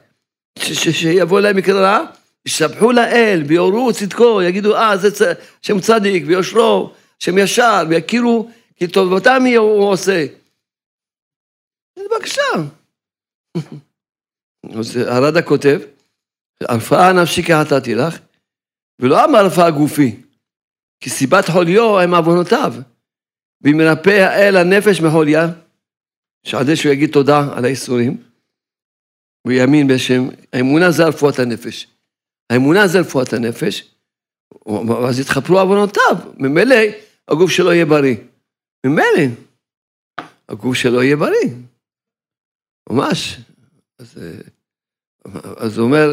[0.91, 2.05] שיבוא להם מקרה רע,
[2.45, 9.43] ישבחו לאל, ויורו צדקו, יגידו, אה, זה שם צדיק, ויושרו, שם ישר, ויכירו, כי טובתם
[9.57, 10.25] הוא עושה.
[11.99, 12.41] בבקשה.
[14.65, 15.79] אז הרדה כותב,
[16.61, 18.19] הרפאה נפשי כהתתי לך,
[18.99, 20.21] ולא אמר רפאה גופי,
[20.99, 22.73] כי סיבת חוליו הם עוונותיו,
[23.61, 25.47] ואם מרפא האל הנפש מחוליה,
[26.65, 28.23] זה שהוא יגיד תודה על האיסורים,
[29.47, 31.87] ויאמין בשם, האמונה זה רפואת הנפש.
[32.49, 33.93] האמונה זה רפואת הנפש,
[35.07, 36.75] אז יתחפרו עוונותיו, ממילא
[37.27, 38.15] הגוף שלו יהיה בריא.
[38.85, 39.33] ממילא,
[40.49, 41.49] הגוף שלו יהיה בריא.
[42.89, 43.39] ממש.
[44.01, 44.17] אז,
[45.57, 46.07] אז הוא אומר,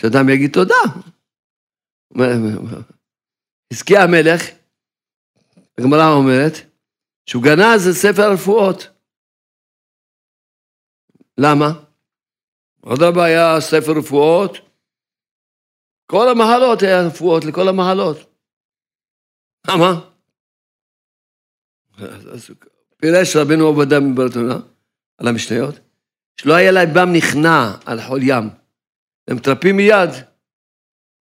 [0.00, 0.82] שאדם יגיד תודה.
[3.72, 4.42] חזקיה המלך,
[5.78, 6.52] הגמרא אומרת,
[7.26, 8.88] שהוא גנז את ספר הרפואות.
[11.38, 11.66] למה?
[12.80, 14.52] עוד רבה היה ספר רפואות,
[16.06, 18.16] כל המהלות היה רפואות לכל המהלות.
[19.68, 20.10] למה?
[22.32, 22.50] אז
[22.96, 24.54] פירש רבנו עובדיה מברטונה
[25.18, 25.74] על המשניות,
[26.40, 28.48] שלא היה להם בם נכנע על חול ים.
[29.28, 30.10] הם מתרפים מיד.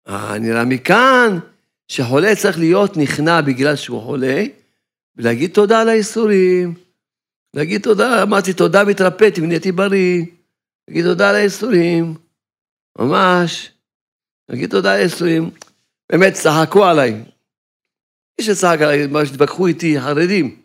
[0.08, 1.38] אה, נראה מכאן
[1.88, 4.44] שחולה צריך להיות נכנע בגלל שהוא חולה,
[5.16, 6.74] ולהגיד תודה על האיסורים.
[7.54, 10.24] להגיד תודה, אמרתי תודה והתרפאתי ונהייתי בריא.
[10.88, 12.14] להגיד תודה על האיסורים.
[12.98, 13.70] ממש.
[14.48, 15.50] להגיד תודה על האיסורים.
[16.12, 17.12] באמת, צחקו עליי.
[18.38, 20.60] מי שצחק עליי, מה שהתווכחו איתי, חרדים.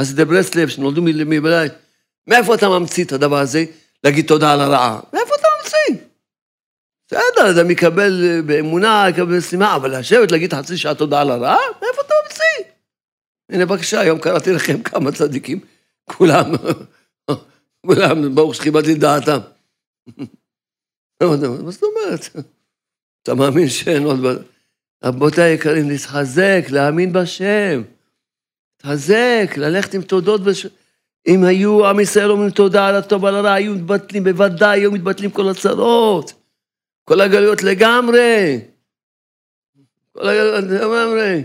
[0.00, 1.72] חסידי ברסלב, שנולדו מבית.
[2.26, 3.64] מאיפה אתה ממציא את הדבר הזה?
[4.04, 5.00] להגיד תודה על הרעה.
[5.12, 6.06] מאיפה אתה ממציא?
[7.06, 11.56] בסדר, אדם יקבל באמונה, יקבל בשמחה, אבל לשבת להגיד חצי שעה תודה על הרעה?
[11.82, 12.72] מאיפה אתה ממציא?
[13.50, 15.60] הנה, בבקשה, היום קראתי לכם כמה צדיקים,
[16.04, 16.52] כולם,
[17.86, 19.38] כולם, ברוך שכיבדתי דעתם.
[21.20, 22.28] מה זאת אומרת?
[23.22, 24.18] אתה מאמין שאין עוד...
[25.04, 27.82] רבותיי היקרים, להתחזק, להאמין בשם.
[28.74, 30.68] להתחזק, ללכת עם תודות בשם.
[31.26, 35.30] אם היו עם ישראל אומרים תודה על הטוב ועל הרע, היו מתבטלים, בוודאי היו מתבטלים
[35.30, 36.32] כל הצרות.
[37.04, 38.60] כל הגלויות לגמרי.
[40.12, 41.44] כל הגלויות לגמרי.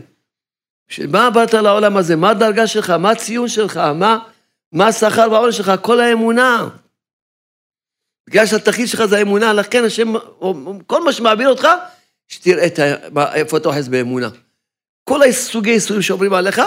[1.07, 2.15] מה באת לעולם הזה?
[2.15, 2.89] מה הדרגה שלך?
[2.89, 3.78] מה הציון שלך?
[4.71, 5.71] מה, השכר והעונש שלך?
[5.82, 6.67] כל האמונה.
[8.28, 10.13] בגלל שהתכלית שלך זה האמונה, לכן השם,
[10.88, 11.67] כל מה שמעביר אותך,
[12.28, 12.67] שתראה.
[13.34, 14.30] איפה אתה אוחז באמונה.
[15.03, 16.61] כל הסוגי איסורים שעוברים עליך,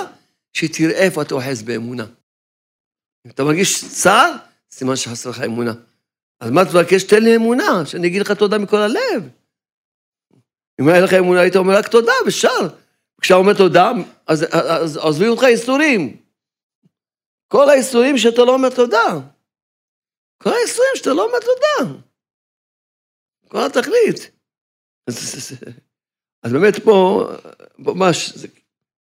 [0.53, 2.05] שתראה איפה אתה אוחז באמונה.
[3.27, 4.33] אם אתה מרגיש צער,
[4.71, 5.73] סימן שחסר לך אמונה.
[6.41, 7.03] אז מה תבקש?
[7.03, 9.29] תן לי אמונה, שאני אגיד לך תודה מכל הלב.
[10.81, 12.69] אם היה לך אמונה, היית אומר רק תודה, ושר.
[13.21, 13.91] כשאתה אומר תודה,
[14.27, 16.17] אז, אז עוזבים אותך איסורים.
[17.49, 19.07] כל האיסורים שאתה לא אומר תודה.
[20.43, 22.01] כל האיסורים שאתה לא אומר תודה.
[23.49, 24.31] כל התכלית.
[25.07, 25.17] אז,
[26.43, 27.27] אז באמת פה,
[27.79, 28.49] ממש, זה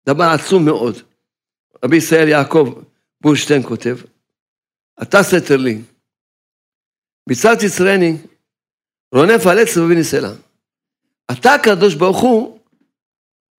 [0.08, 0.94] דבר עצום מאוד.
[1.84, 2.82] רבי ישראל יעקב
[3.26, 3.96] בורשטיין כותב,
[5.02, 5.82] אתה סתר לי,
[7.28, 8.12] מצד תצרני,
[9.14, 10.32] רונף על עץ ובין סלע.
[11.32, 12.60] אתה, הקדוש ברוך הוא,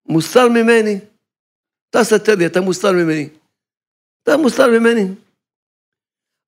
[0.09, 0.95] מוסר ממני.
[1.89, 3.29] אתה סתר לי, אתה מוסר ממני.
[4.23, 5.05] אתה מוסר ממני.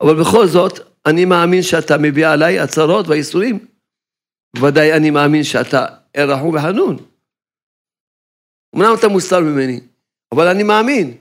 [0.01, 0.73] אבל בכל זאת,
[1.05, 3.67] אני מאמין שאתה מביא עליי הצהרות והייסורים.
[4.61, 5.85] ודאי אני מאמין שאתה
[6.17, 6.95] רחום וחנון.
[8.75, 9.79] אמנם אתה מוסר ממני,
[10.31, 11.17] אבל אני מאמין,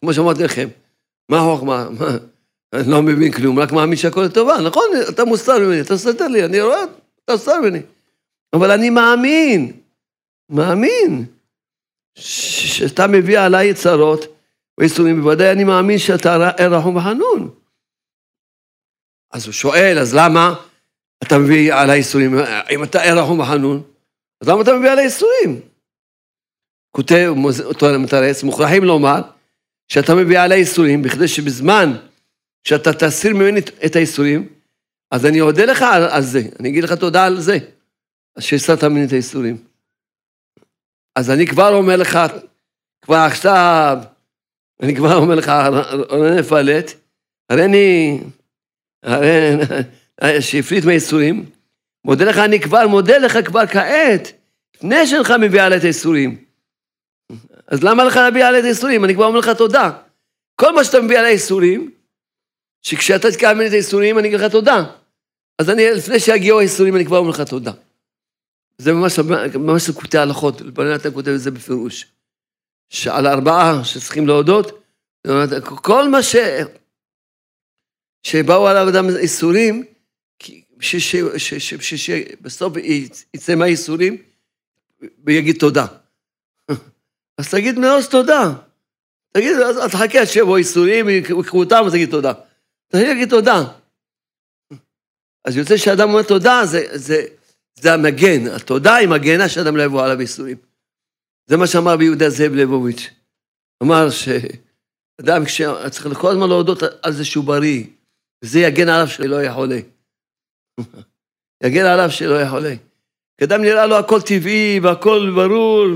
[0.00, 0.87] כמו שאמרתי לכם.
[1.28, 1.88] מה החוכמה?
[2.72, 4.60] אני לא מבין כלום, רק מאמין שהכל לטובה.
[4.60, 6.84] נכון, אתה מוסר ממני, אתה סתר לי, אני רואה,
[7.24, 7.80] אתה מוסר ממני.
[8.52, 9.80] אבל אני מאמין,
[10.50, 11.24] מאמין,
[12.18, 14.24] שאתה מביא עליי צרות
[14.78, 16.36] ואיסורים, בוודאי אני מאמין שאתה
[16.70, 17.50] רחום וחנון.
[19.30, 20.54] אז הוא שואל, אז למה
[21.22, 22.34] אתה מביא על האיסורים?
[22.70, 23.82] אם אתה רחום וחנון,
[24.40, 25.60] אז למה אתה מביא על האיסורים?
[26.90, 27.32] כותב
[27.98, 29.20] מתרץ, מוכרחים לומר
[29.88, 31.96] שאתה מביא על האיסורים, בכדי שבזמן
[32.64, 34.48] שאתה תסיר ממני את האיסורים,
[35.10, 37.58] אז אני אודה לך על, על זה, אני אגיד לך תודה על זה,
[38.38, 39.56] שהסרת ממני את האיסורים.
[41.16, 42.18] אז אני כבר אומר לך,
[43.02, 43.98] כבר עכשיו,
[44.82, 45.52] אני כבר אומר לך,
[46.10, 46.90] רונן אפלט,
[47.50, 48.20] הרי אני,
[49.02, 49.56] הרי
[50.40, 51.44] שהפריט מהאיסורים,
[52.04, 54.32] מודה לך, אני כבר מודה לך כבר כעת,
[54.76, 56.47] לפני שלך מביא עלי את האיסורים.
[57.68, 59.04] אז למה לך להביא עלי את האיסורים?
[59.04, 59.90] אני כבר אומר לך תודה.
[60.54, 61.90] כל מה שאתה מביא עלי האיסורים,
[62.82, 64.84] שכשאתה תקרא ממני את האיסורים, אני אגיד לך תודה.
[65.58, 67.72] אז אני, לפני שיגיעו האיסורים, אני כבר אומר לך תודה.
[68.78, 69.18] זה ממש,
[69.54, 70.62] ממש קוטעי הלכות,
[70.96, 72.06] אתה כותב את זה בפירוש.
[72.90, 74.84] שעל ארבעה שצריכים להודות,
[75.82, 76.36] כל מה ש...
[78.22, 79.84] שבאו עליו אדם איסורים,
[81.78, 82.72] שבסוף
[83.34, 84.22] יצא מהאיסורים
[85.24, 85.86] ויגיד תודה.
[87.38, 88.52] אז תגיד מראש תודה.
[89.32, 92.32] תגיד, אז תחכה עד שיבואו איסורים, יקחו אותם, אז תגיד תודה.
[92.88, 93.64] תגיד תודה.
[95.44, 97.26] אז יוצא שאדם אומר תודה, זה, זה,
[97.74, 98.46] זה המגן.
[98.56, 100.56] התודה היא מגנה שאדם לא יבוא עליו איסורים.
[101.46, 103.10] זה מה שאמר ביהודה זאב ליבוביץ'.
[103.82, 105.42] אמר שאדם
[105.90, 107.84] צריך כל הזמן להודות על זה שהוא בריא,
[108.44, 109.78] וזה יגן עליו שלא יהיה חולה.
[111.62, 112.74] יגן עליו שלא יהיה חולה.
[113.38, 115.86] כי אדם נראה לו הכל טבעי והכל ברור.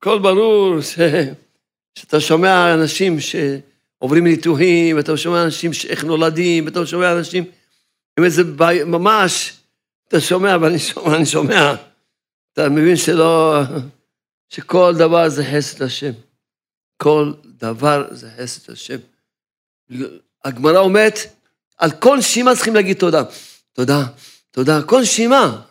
[0.00, 0.98] הכל ברור ש...
[1.94, 7.44] שאתה שומע אנשים שעוברים ניתוחים, ואתה שומע אנשים איך נולדים, ואתה שומע אנשים
[8.18, 9.52] עם איזה בעיה, ממש,
[10.08, 11.74] אתה שומע, ואני שומע, אני שומע,
[12.52, 13.60] אתה מבין שלא,
[14.48, 16.12] שכל דבר זה חסד השם.
[16.96, 18.98] כל דבר זה חסד השם.
[20.44, 21.18] הגמרא אומרת,
[21.78, 23.22] על כל נשימה צריכים להגיד תודה.
[23.72, 24.04] תודה,
[24.50, 25.62] תודה, כל נשימה.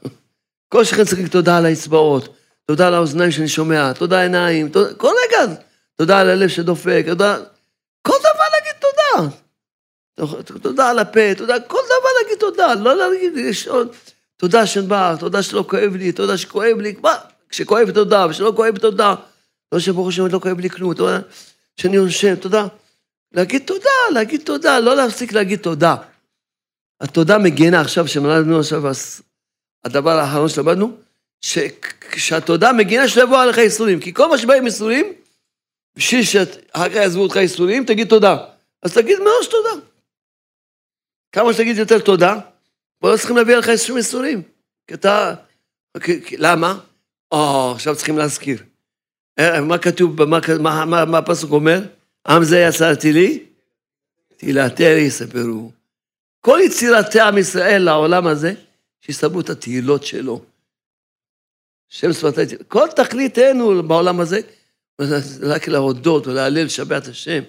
[0.67, 2.38] כל שכן צריך להגיד תודה על האצבעות,
[2.69, 5.53] תודה על האוזניים שאני שומע, תודה עיניים, תודה, כל רגע,
[5.95, 7.37] תודה על הלב שדופק, תודה,
[8.01, 9.29] כל דבר להגיד תודה.
[10.61, 13.89] תודה על הפה, תודה, כל דבר להגיד תודה, לא להגיד, לשאול,
[14.37, 17.15] תודה שנבח, תודה שלא כואב לי, תודה שכואב לי, מה,
[17.49, 19.15] כשכואב תודה, ושלא כואב תודה,
[19.71, 21.19] לא שברוך השם לא כואב לי כלום, תודה
[21.77, 22.67] שאני נושם, תודה.
[23.31, 25.95] להגיד תודה, להגיד תודה, לא להפסיק להגיד תודה.
[27.01, 28.83] התודה מגינה עכשיו, שמלמדנו עכשיו,
[29.85, 31.08] הדבר האחרון שלמדנו,
[31.41, 35.13] שכשהתודה מגינה שלא יבואו עליך ייסורים, כי כל מה שבא עם ייסורים,
[35.95, 38.37] בשביל שאחר כך יעזבו אותך ייסורים, תגיד תודה.
[38.83, 39.85] אז תגיד מראש תודה.
[41.31, 42.39] כמה שתגיד יותר תודה,
[43.03, 44.41] לא צריכים להביא עליך שום ייסורים.
[44.87, 45.33] כי אתה...
[46.37, 46.79] למה?
[47.31, 48.63] או, עכשיו צריכים להזכיר.
[49.39, 51.81] אה, מה כתוב, מה, הפסוק אומר?
[52.27, 53.43] עם זה יצרתי לי?
[54.37, 55.71] תהילתי יספרו.
[56.41, 58.53] כל יצירתי עם ישראל לעולם הזה,
[59.01, 60.41] שיספרו את התהילות שלו.
[61.89, 64.39] שם שפתי, כל תכליתנו בעולם הזה,
[65.41, 67.43] רק להודות ולהלל, לשבח את השם.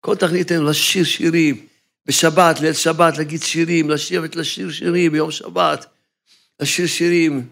[0.00, 1.66] כל תכליתנו, לשיר שירים,
[2.06, 5.86] בשבת, ליל שבת, להגיד שירים, לשבת לשיר שירים ביום שבת,
[6.60, 7.48] לשיר שירים,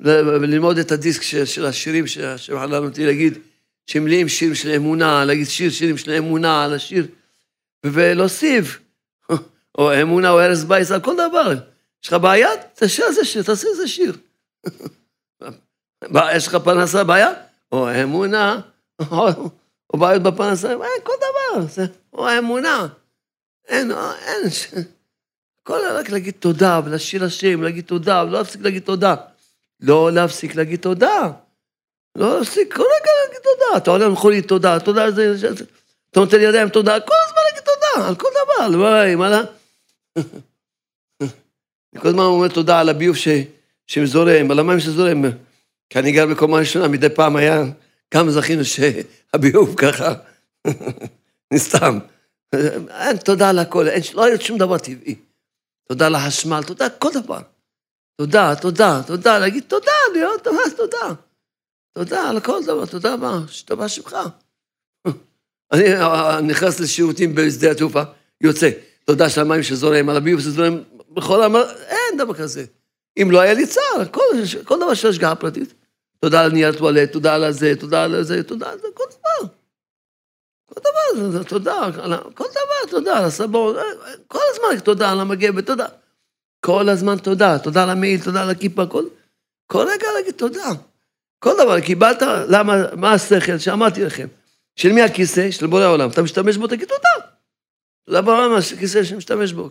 [0.00, 3.38] וללמוד את הדיסק של, של השירים שהשם חלל אותי להגיד,
[3.86, 7.06] שמלאים שירים של אמונה, להגיד שיר שירים של אמונה, לשיר,
[7.86, 8.78] ולהוסיף,
[9.78, 11.54] או אמונה או ארז בייס, על כל דבר.
[12.04, 12.48] יש לך בעיה?
[12.74, 14.16] תעשה איזה שיר, תעשה איזה שיר.
[16.34, 17.32] יש לך פרנסה בעיה?
[17.72, 18.60] או אמונה,
[19.10, 21.66] או בעיות בפרנסה, אין, כל דבר,
[22.12, 22.86] או אמונה.
[23.68, 24.50] אין, אין,
[25.62, 29.14] הכל רק להגיד תודה, ולשיר השם, להגיד תודה, ולא להפסיק להגיד תודה.
[29.80, 31.30] לא להפסיק להגיד תודה.
[32.16, 33.76] לא להפסיק כל רגע להגיד תודה.
[33.76, 35.64] אתה עולה למכונית, תודה, תודה, זה, זה.
[36.10, 39.40] אתה נותן ידיים, תודה, כל הזמן להגיד תודה, על כל דבר, וואי, מה לה?
[41.92, 43.28] אני כל הזמן אומר תודה על הביוב ש,
[43.86, 45.24] שזורם, על המים שזורם.
[45.90, 47.64] כי אני גר בקומה ראשונה, מדי פעם היה,
[48.10, 50.14] כמה זכינו שהביוב ככה,
[51.52, 51.98] נסתם.
[52.90, 55.14] אין, תודה על הכל, אין, לא היה שום דבר טבעי.
[55.88, 57.40] תודה לחשמל, תודה, כל דבר.
[58.16, 61.14] תודה, תודה, תודה, להגיד תודה, להיות תודה, תודה.
[61.94, 64.16] תודה על כל דבר, תודה רבה, שתבע שמך.
[65.72, 65.84] אני
[66.42, 68.02] נכנס לשירותים בשדה התעופה,
[68.40, 68.70] יוצא,
[69.04, 70.78] תודה של המים שזורם, על הביוב שזורם
[71.10, 71.56] בכל המ...
[71.86, 72.64] אין דבר כזה.
[73.22, 74.22] אם לא היה לי צער, כל,
[74.64, 75.74] כל דבר של השגחה פרטית.
[76.20, 79.52] תודה על נייר טואלט, תודה על הזה, תודה על זה, תודה על זה, כל דבר.
[80.66, 81.88] כל דבר, תודה,
[82.34, 83.76] כל דבר, תודה על הסבון,
[84.26, 85.86] כל הזמן תודה על המגבת, תודה.
[86.60, 89.04] כל הזמן תודה, תודה על המעיל, תודה על הכיפה, כל,
[89.66, 90.70] כל רגע להגיד תודה.
[91.38, 94.26] כל דבר, קיבלת, למה, מה השכל שאמרתי לכם?
[94.76, 95.50] של מי הכיסא?
[95.50, 96.10] של בורא העולם.
[96.10, 97.26] אתה משתמש בו, תגיד תודה.
[98.06, 99.70] תודה מה הכיסא שמשתמש בו.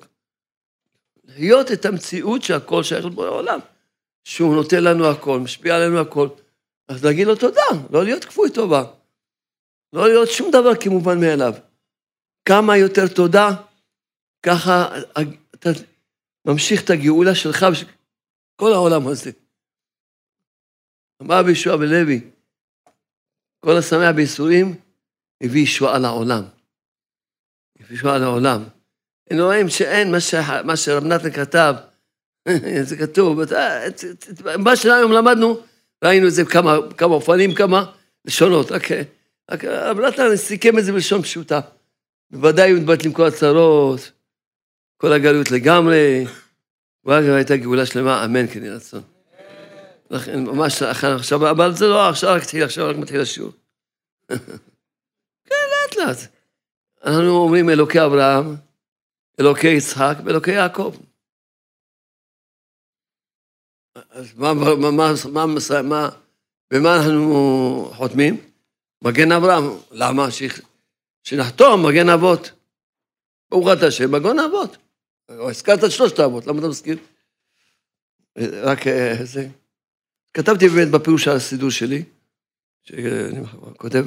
[1.28, 3.60] להיות את המציאות שהכל שייך לבורא העולם.
[4.26, 6.28] שהוא נותן לנו הכל, משפיע עלינו הכל.
[6.88, 7.62] אז להגיד לו תודה,
[7.92, 8.84] לא להיות כפוי טובה.
[9.94, 11.54] לא להיות שום דבר כמובן מאליו.
[12.46, 13.48] כמה יותר תודה,
[14.46, 14.88] ככה
[15.56, 15.70] אתה
[16.48, 17.86] ממשיך את הגאולה שלך ושל
[18.56, 19.32] כל העולם הזה.
[21.22, 22.32] אמר בישוע בלוי,
[23.60, 24.76] כל השמח בייסורים
[25.44, 26.44] הביא ישועה לעולם.
[27.80, 28.64] הביא ישועה לעולם.
[29.30, 30.12] הם רואים שאין
[30.64, 31.76] מה, שרב נתן כתב,
[32.90, 33.40] זה כתוב,
[34.58, 35.58] מה שהיום למדנו,
[36.04, 37.92] ראינו את זה כמה, אופנים, כמה
[38.26, 38.84] לשונות, רק,
[39.64, 41.60] רב נתן סיכם את זה בלשון פשוטה.
[42.32, 44.12] בוודאי הוא מתבטלים כל הצרות,
[44.98, 46.26] כל הגלות לגמרי,
[47.06, 49.02] ואז הייתה גאולה שלמה, אמן כן יהי רצון.
[50.10, 53.52] לכן, ממש עכשיו, אבל זה לא עכשיו רק התחיל, עכשיו רק מתחיל השיעור.
[55.48, 56.18] כן, לאט לאט.
[57.06, 58.56] אנחנו אומרים אלוקי אברהם,
[59.40, 60.96] אלוקי יצחק ואלוקי יעקב.
[64.10, 65.46] אז מה, מה, מה, מה,
[65.84, 66.10] מה,
[66.72, 68.38] במה אנחנו חותמים?
[69.04, 69.64] מגן אברהם.
[69.92, 70.28] למה?
[71.24, 72.52] שנחתום מגן אבות.
[73.52, 74.78] ברוך אתה השם, מגן אבות.
[75.30, 76.98] הזכרת את שלושת האבות, למה אתה מזכיר?
[78.38, 79.48] רק אה, זה.
[80.34, 82.04] כתבתי באמת בפירוש על הסידור שלי,
[82.84, 83.40] שאני
[83.78, 84.06] כותב,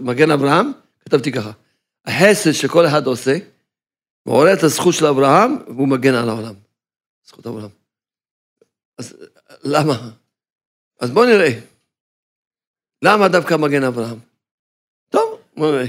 [0.00, 0.72] מגן אברהם,
[1.04, 1.52] כתבתי ככה,
[2.04, 3.38] החסד שכל אחד עושה,
[4.26, 6.54] מעורר את הזכות של אברהם, והוא מגן על העולם.
[7.24, 7.70] זכות אברהם.
[8.98, 9.16] אז
[9.64, 10.10] למה?
[11.00, 11.60] אז בואו נראה.
[13.04, 14.18] למה דווקא מגן אברהם?
[15.10, 15.86] טוב, בואו נראה.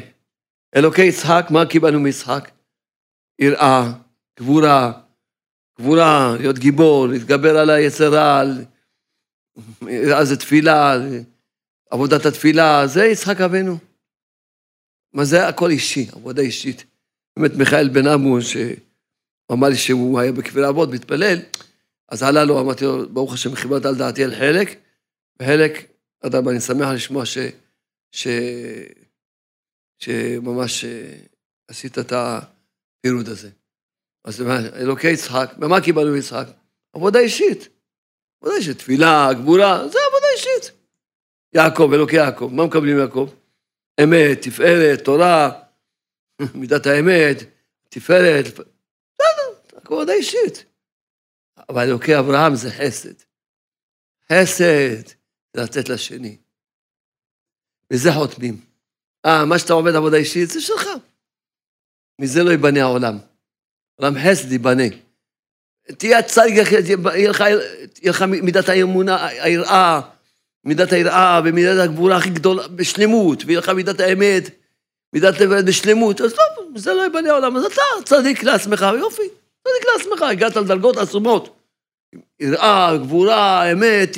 [0.76, 2.52] אלוקי יצחק, מה קיבלנו מיצחק?
[3.40, 3.92] יראה,
[4.40, 5.02] גבורה,
[5.80, 8.42] גבורה, להיות גיבור, להתגבר על היצרה,
[10.18, 10.94] אז זה תפילה,
[11.90, 13.78] עבודת התפילה, זה יצחק אבינו.
[15.14, 16.86] מה זה הכל אישי, עבודה אישית.
[17.40, 21.40] באמת מיכאל בן עמו, שאמר לי שהוא היה בכפיר אבות, מתפלל,
[22.10, 24.80] אז עלה לו, אמרתי לו, ברוך השם, חיברת על דעתי על חלק,
[25.42, 27.38] וחלק, אדם, אני שמח לשמוע ש...
[28.12, 28.28] ש...
[30.00, 31.16] שממש אה,
[31.68, 33.50] עשית את הפירוד הזה.
[34.24, 34.42] אז
[34.76, 36.48] אלוקי יצחק, ומה קיבלנו מיצחק?
[36.94, 37.68] עבודה אישית.
[38.42, 40.72] עבודה אישית, תפילה, גבורה, זה עבודה אישית.
[41.54, 43.30] יעקב, אלוקי יעקב, מה מקבלים יעקב?
[44.04, 45.52] אמת, תפארת, תורה,
[46.56, 47.38] מידת האמת,
[47.90, 50.66] תפארת, בסדר, עבודה אישית.
[51.70, 53.14] אבל אלוקי אברהם זה חסד.
[54.32, 55.08] חסד
[55.54, 56.38] זה לתת לשני.
[57.94, 58.66] וזה חותמים.
[59.26, 60.90] אה, מה שאתה עובד עבודה אישית זה שלך.
[62.22, 63.18] מזה לא ייבנה העולם.
[63.96, 64.84] עולם חסד ייבנה.
[65.98, 66.54] תהיה צדיק,
[67.16, 67.32] יהיה
[68.10, 70.02] לך מידת האמונה, היראה,
[70.64, 74.44] מידת היראה ומידת הגבורה הכי גדולה בשלמות, ויהיה לך מידת האמת,
[75.16, 79.22] מידת לב בשלמות, אז טוב, זה לא ייבנה העולם, אז אתה צדיק לעצמך, יופי,
[79.64, 81.60] צדיק לעצמך, הגעת לדרגות עצומות.
[82.40, 84.10] יראה, גבורה, אמת,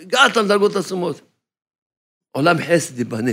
[0.00, 1.20] הגעת לדרגות עצומות.
[2.32, 3.30] עולם חסד ייבנה.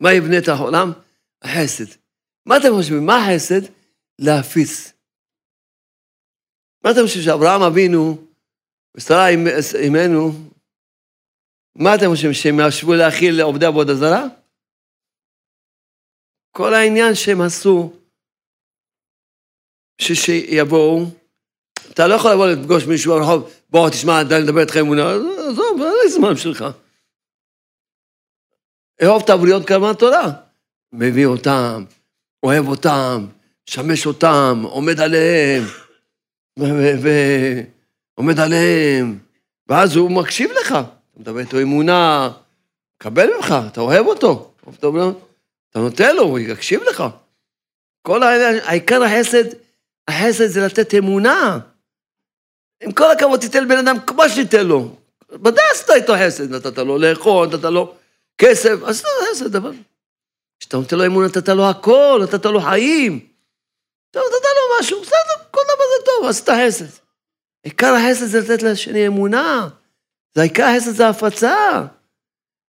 [0.00, 0.92] מה יבנה את העולם?
[1.42, 1.84] החסד.
[2.46, 3.06] מה אתם חושבים?
[3.06, 3.60] מה החסד?
[4.18, 4.92] להפיץ.
[6.84, 8.18] מה אתם חושבים שאברהם אבינו
[8.96, 9.28] ושרה
[9.74, 10.32] אימנו,
[11.76, 14.37] מה אתם חושבים, שהם ישבו להכיל לעובדי עבודה זרה?
[16.58, 17.92] כל העניין שהם עשו,
[20.00, 21.04] שיבואו,
[21.90, 25.10] אתה לא יכול לבוא לפגוש מישהו ברחוב, בוא תשמע, אני מדבר איתך אמונה,
[25.48, 26.64] עזוב, אין לי זמן שלך.
[29.02, 30.30] אהוב את הבריות כמה תורה.
[30.92, 31.84] מביא אותם,
[32.42, 33.26] אוהב אותם,
[33.68, 35.62] משמש אותם, עומד עליהם,
[38.14, 39.18] עומד עליהם,
[39.68, 40.66] ואז הוא מקשיב לך.
[40.72, 42.30] אתה מדבר איתו אמונה,
[42.96, 44.54] מקבל ממך, אתה אוהב אותו.
[45.70, 47.04] אתה נותן לו, הוא יקשיב לך.
[48.02, 49.44] כל העניין, העיקר החסד,
[50.08, 51.58] החסד זה לתת אמונה.
[52.82, 54.96] עם כל הכבוד, תיתן לבן אדם כמו שתיתן לו.
[55.30, 57.94] ודאי עשית איתו חסד, נתת לו לאכול, נתת לו
[58.38, 59.72] כסף, עשית לו חסד, אבל...
[60.60, 63.26] כשאתה נותן לו אמון, נתת לו הכל, נתת לו חיים.
[64.10, 67.02] אתה נתת לו משהו, בסדר, כל דבר זה טוב, עשית חסד.
[67.62, 69.68] עיקר החסד זה לתת לשני אמונה.
[70.34, 71.84] זה העיקר החסד זה הפצה.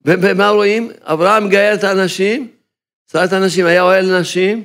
[0.05, 0.91] ומה רואים?
[1.03, 2.53] אברהם מגייר את האנשים,
[3.13, 4.63] שרה את האנשים, היה אוהל נשים,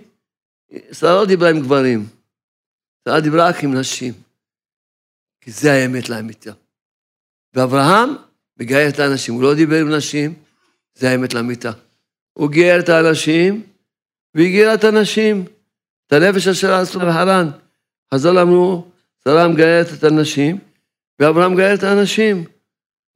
[0.91, 2.07] שרה לא דיברה עם גברים,
[3.05, 4.13] שרה דיברה רק עם נשים.
[5.41, 6.51] כי זה האמת לאמיתה.
[7.53, 8.09] ואברהם
[8.59, 10.33] מגייר את האנשים, הוא לא דיבר עם נשים,
[10.95, 11.71] זה האמת לאמיתה.
[12.33, 13.63] הוא גייר את האנשים,
[14.35, 15.45] והגייר את הנשים.
[16.07, 17.49] את הנפש אשר עשו בחרן.
[18.13, 18.91] חז"ל אמרו,
[19.23, 20.59] שרה מגיירת את הנשים,
[21.19, 22.45] ואברהם מגייר את האנשים,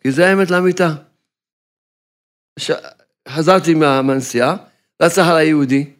[0.01, 0.89] כי זה האמת לאמיתה.
[2.59, 2.71] ש...
[3.29, 4.55] חזרתי מהנסיעה,
[5.01, 5.93] רץ אחר היהודי,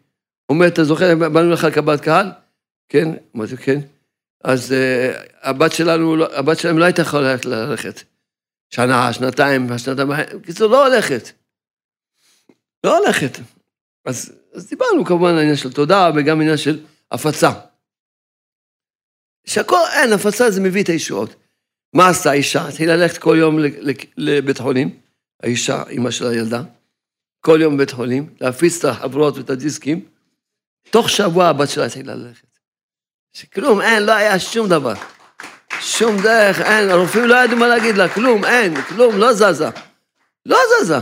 [0.49, 2.31] אומר, אתה זוכר, באנו לך לקבלת קהל?
[2.89, 3.79] כן, אמרתי, כן.
[4.43, 8.01] אז uh, הבת שלנו, לא, הבת שלנו לא הייתה יכולה ללכת.
[8.69, 10.09] שנה, שנתיים, שנתיים,
[10.41, 11.31] בקיצור, לא הולכת.
[12.83, 13.37] לא הולכת.
[14.05, 16.79] אז, אז דיברנו כמובן על עניין של תודה וגם עניין של
[17.11, 17.51] הפצה.
[19.45, 21.35] שהכל, אין, הפצה זה מביא את הישועות.
[21.93, 22.67] מה עשתה האישה?
[22.67, 23.59] התחילה ללכת כל יום
[24.17, 24.99] לבית חולים,
[25.43, 26.63] האישה, אימא של הילדה,
[27.41, 30.05] כל יום בבית חולים, להפיץ את החברות ואת הדיסקים.
[30.89, 32.47] תוך שבוע הבת שלה התחילה ללכת.
[33.33, 34.93] שכלום, אין, לא היה שום דבר.
[35.79, 39.69] שום דרך, אין, הרופאים לא ידעו מה להגיד לה, כלום, אין, כלום, לא זזה.
[40.45, 40.97] לא זזה.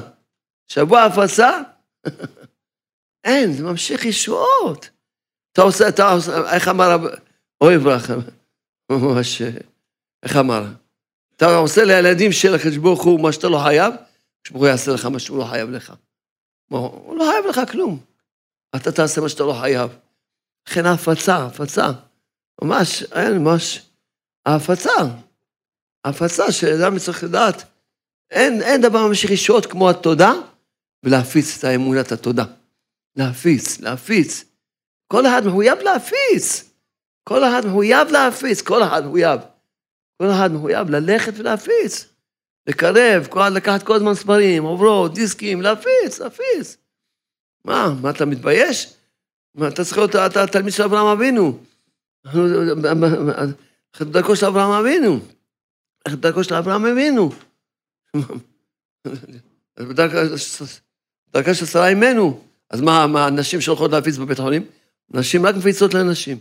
[0.67, 1.59] שבוע הפצה,
[3.27, 4.89] אין, זה ממשיך ישועות.
[5.53, 6.97] אתה עושה, אתה עושה, איך אמר,
[7.61, 8.13] אוי ברכה,
[8.91, 9.41] ממש,
[10.23, 10.65] איך אמר?
[11.35, 13.93] אתה עושה לילדים של הקדוש ברוך הוא מה שאתה לא חייב,
[14.49, 15.93] ברוך הוא יעשה לך מה שהוא לא חייב לך.
[16.70, 17.99] הוא לא חייב לך כלום.
[18.76, 19.97] אתה תעשה מה שאתה לא חייב.
[20.70, 21.91] לכן ההפצה, הפצה.
[22.61, 23.89] ממש, אין, ממש,
[24.45, 24.91] ההפצה.
[26.05, 27.63] ההפצה שאדם צריך לדעת.
[28.32, 30.34] אין, אין דבר ממשיך ישועות כמו התודה,
[31.03, 32.45] ולהפיץ את האמונת התודה.
[33.15, 34.45] להפיץ, להפיץ.
[35.07, 36.74] כל אחד מחויב להפיץ.
[37.24, 39.39] כל אחד מחויב להפיץ, כל אחד מחויב.
[40.22, 42.09] כל אחד מחויב ללכת ולהפיץ.
[42.70, 46.78] לקרב, כל לקחת כל הזמן ספרים, עוברות, דיסקים, להפיץ, להפיץ.
[47.65, 48.93] מה, מה אתה מתבייש?
[49.55, 51.59] מה, אתה צריך להיות אתה תלמיד של אברהם אבינו.
[53.93, 55.20] איך דרכו של אברהם אבינו.
[56.05, 57.32] איך דרכו של אברהם אבינו.
[61.34, 62.43] דרכה של שרה אימנו.
[62.70, 64.65] אז מה, מה, הנשים שהולכות להפיץ בבית החולים?
[65.09, 66.38] נשים רק מפיצות לנשים.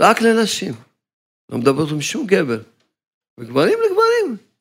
[0.00, 0.74] רק לנשים.
[1.48, 2.60] לא מדברות עם שום גבר.
[3.38, 4.51] וגברים לגברים.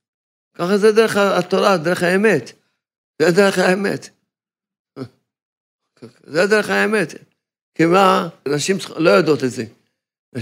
[0.62, 2.52] ככה זה דרך התורה, דרך האמת.
[3.22, 4.10] זה דרך האמת.
[6.24, 7.14] זה דרך האמת.
[7.76, 9.64] כי מה, נשים לא יודעות את זה.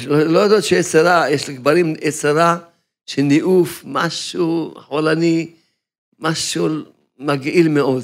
[0.08, 2.58] לא יודעות שיש צרה, יש לגברים צרה
[3.06, 5.54] של ניאוף, משהו חולני,
[6.20, 6.68] משהו
[7.18, 8.04] מגעיל מאוד.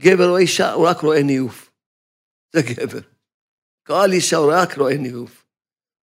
[0.00, 1.70] גבר או אישה, הוא רק רואה ניאוף.
[2.52, 3.00] זה גבר.
[3.86, 5.44] כל אישה הוא רק רואה ניאוף.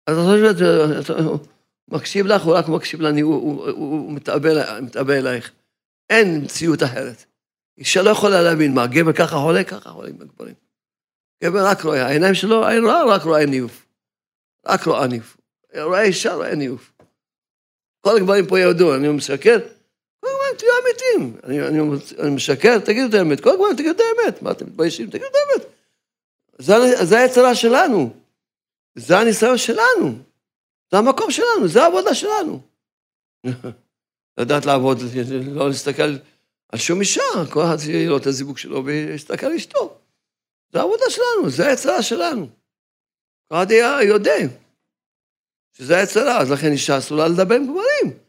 [0.07, 1.39] אז אתה חושב, הוא
[1.91, 4.11] מקשיב לך, הוא רק מקשיב לניאוף, הוא, הוא, הוא
[4.81, 5.51] מתאבא אלייך.
[6.09, 7.25] אין מציאות אחרת.
[7.77, 10.55] אישה לא יכולה להבין מה, גבר ככה חולה, ככה חולה עם הגברים.
[11.43, 13.85] גבר רק רואה, העיניים שלו, רואה, רק רואה ניאוף.
[14.67, 15.37] רק רואה ניאוף.
[15.81, 16.91] רואה אישה, רואה ניאוף.
[18.01, 19.59] כל הגברים פה ידעו, אני משקר,
[20.57, 21.39] תהיו אמיתיים.
[21.43, 21.79] אני, אני,
[22.19, 23.41] אני משקר, תגידו את האמת.
[23.41, 24.41] כל הזמן תגידו את האמת.
[24.41, 25.09] מה, אתם מתביישים?
[25.09, 25.67] תגידו את האמת.
[26.57, 28.13] זה, זה היצרה שלנו.
[28.95, 30.13] זה הניסיון שלנו.
[30.91, 32.61] זה המקום שלנו, זה העבודה שלנו.
[34.39, 34.97] לדעת לעבוד,
[35.51, 36.17] לא להסתכל
[36.69, 37.77] על שום אישה, כל אחד
[38.07, 39.97] לו את הזיווג שלו ויסתכל על אשתו.
[40.73, 42.49] זה העבודה שלנו, זה היצרה שלנו.
[43.47, 43.71] כל אחד
[44.07, 44.33] יודע
[45.73, 48.19] שזה היצרה, אז לכן אישה אסור לה לדבר עם גברים.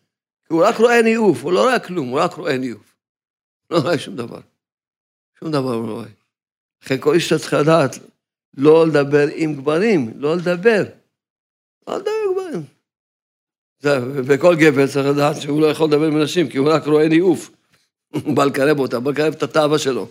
[0.49, 2.95] הוא רק רואה ניאוף, הוא לא רואה כלום, הוא רק רואה ניאוף.
[3.71, 4.41] לא רואה שום דבר.
[5.39, 6.09] שום דבר הוא לא רואה.
[6.83, 7.99] לכן כל איש צריך לדעת,
[8.57, 10.83] לא לדבר עם גברים, לא לדבר.
[11.87, 12.32] לא לדבר עם.
[14.25, 17.51] וכל גבר צריך לדעת שהוא לא יכול לדבר עם אנשים, כי הוא רק רואה ניאוף.
[18.13, 20.09] הוא בא לקרב אותה, בא לקרב את התאווה שלו.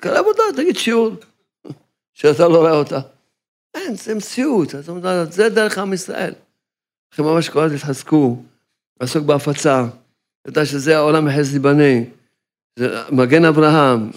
[0.00, 1.10] קרב אותה, תגיד שיעור,
[2.14, 3.00] שאתה לא רואה אותה.
[3.74, 4.68] אין, זה מציאות,
[5.30, 6.32] זה דרך עם ישראל.
[7.12, 8.42] לכן ממש כל הזמן תתחזקו,
[9.00, 9.86] לעסוק בהפצה,
[10.46, 12.04] לדעת שזה העולם החסד ייבנה,
[12.78, 14.10] זה מגן אברהם,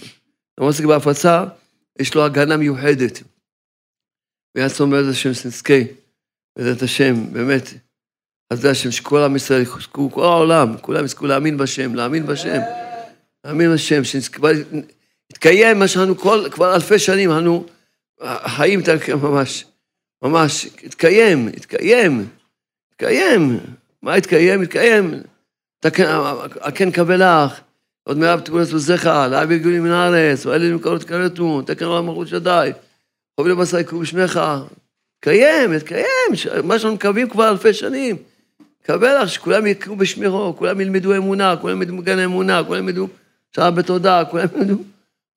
[0.60, 1.44] עוסק בהפצה,
[1.98, 3.22] יש לו הגנה מיוחדת.
[4.54, 5.74] ויעץ אומר זה שם שנזכה
[6.56, 7.68] בעזרת השם, באמת,
[8.52, 12.60] חסדי השם, שכל עם ישראל יחזקו, כל העולם, כולם יזכו להאמין בשם, להאמין בשם,
[13.44, 17.66] להאמין בשם, שיתקיים מה שאנו כל, כבר אלפי שנים, אנו
[18.46, 18.80] חיים
[19.22, 19.64] ממש,
[20.22, 22.28] ממש, התקיים, התקיים,
[22.92, 23.60] התקיים,
[24.02, 24.62] מה התקיים?
[24.62, 25.22] התקיים.
[26.74, 27.60] כן קבל לך,
[28.02, 32.70] עוד מעט תקולת עוזיך, להביא גאולים מן הארץ, ואלה למקורות קרתו, תקן עולם מלכות שדי,
[33.40, 34.40] חובי לבשר יקרו בשמך.
[35.24, 38.16] התקיים, התקיים, מה שאנחנו מקווים כבר אלפי שנים.
[38.82, 43.08] קבל לך שכולם יקראו בשמירו, כולם ילמדו אמונה, כולם ילמדו מגן האמונה, כולם ילמדו
[43.56, 44.74] שעה בתודה, כולם ילמדו...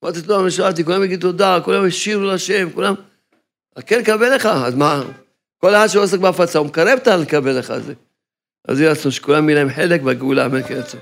[0.03, 2.93] אמרתי תודה, מה שאלתי, כולם יגידו תודה, כולם ישירו להשם, כולם...
[3.85, 5.03] כן, קבל לך, אז מה?
[5.57, 7.93] כל אחד שעוסק בהפצה, הוא מקרב את הלקבל לך את זה.
[8.67, 10.99] אז יעשו שכולם יהיה להם חלק בגאולה, אמן כן יצאו.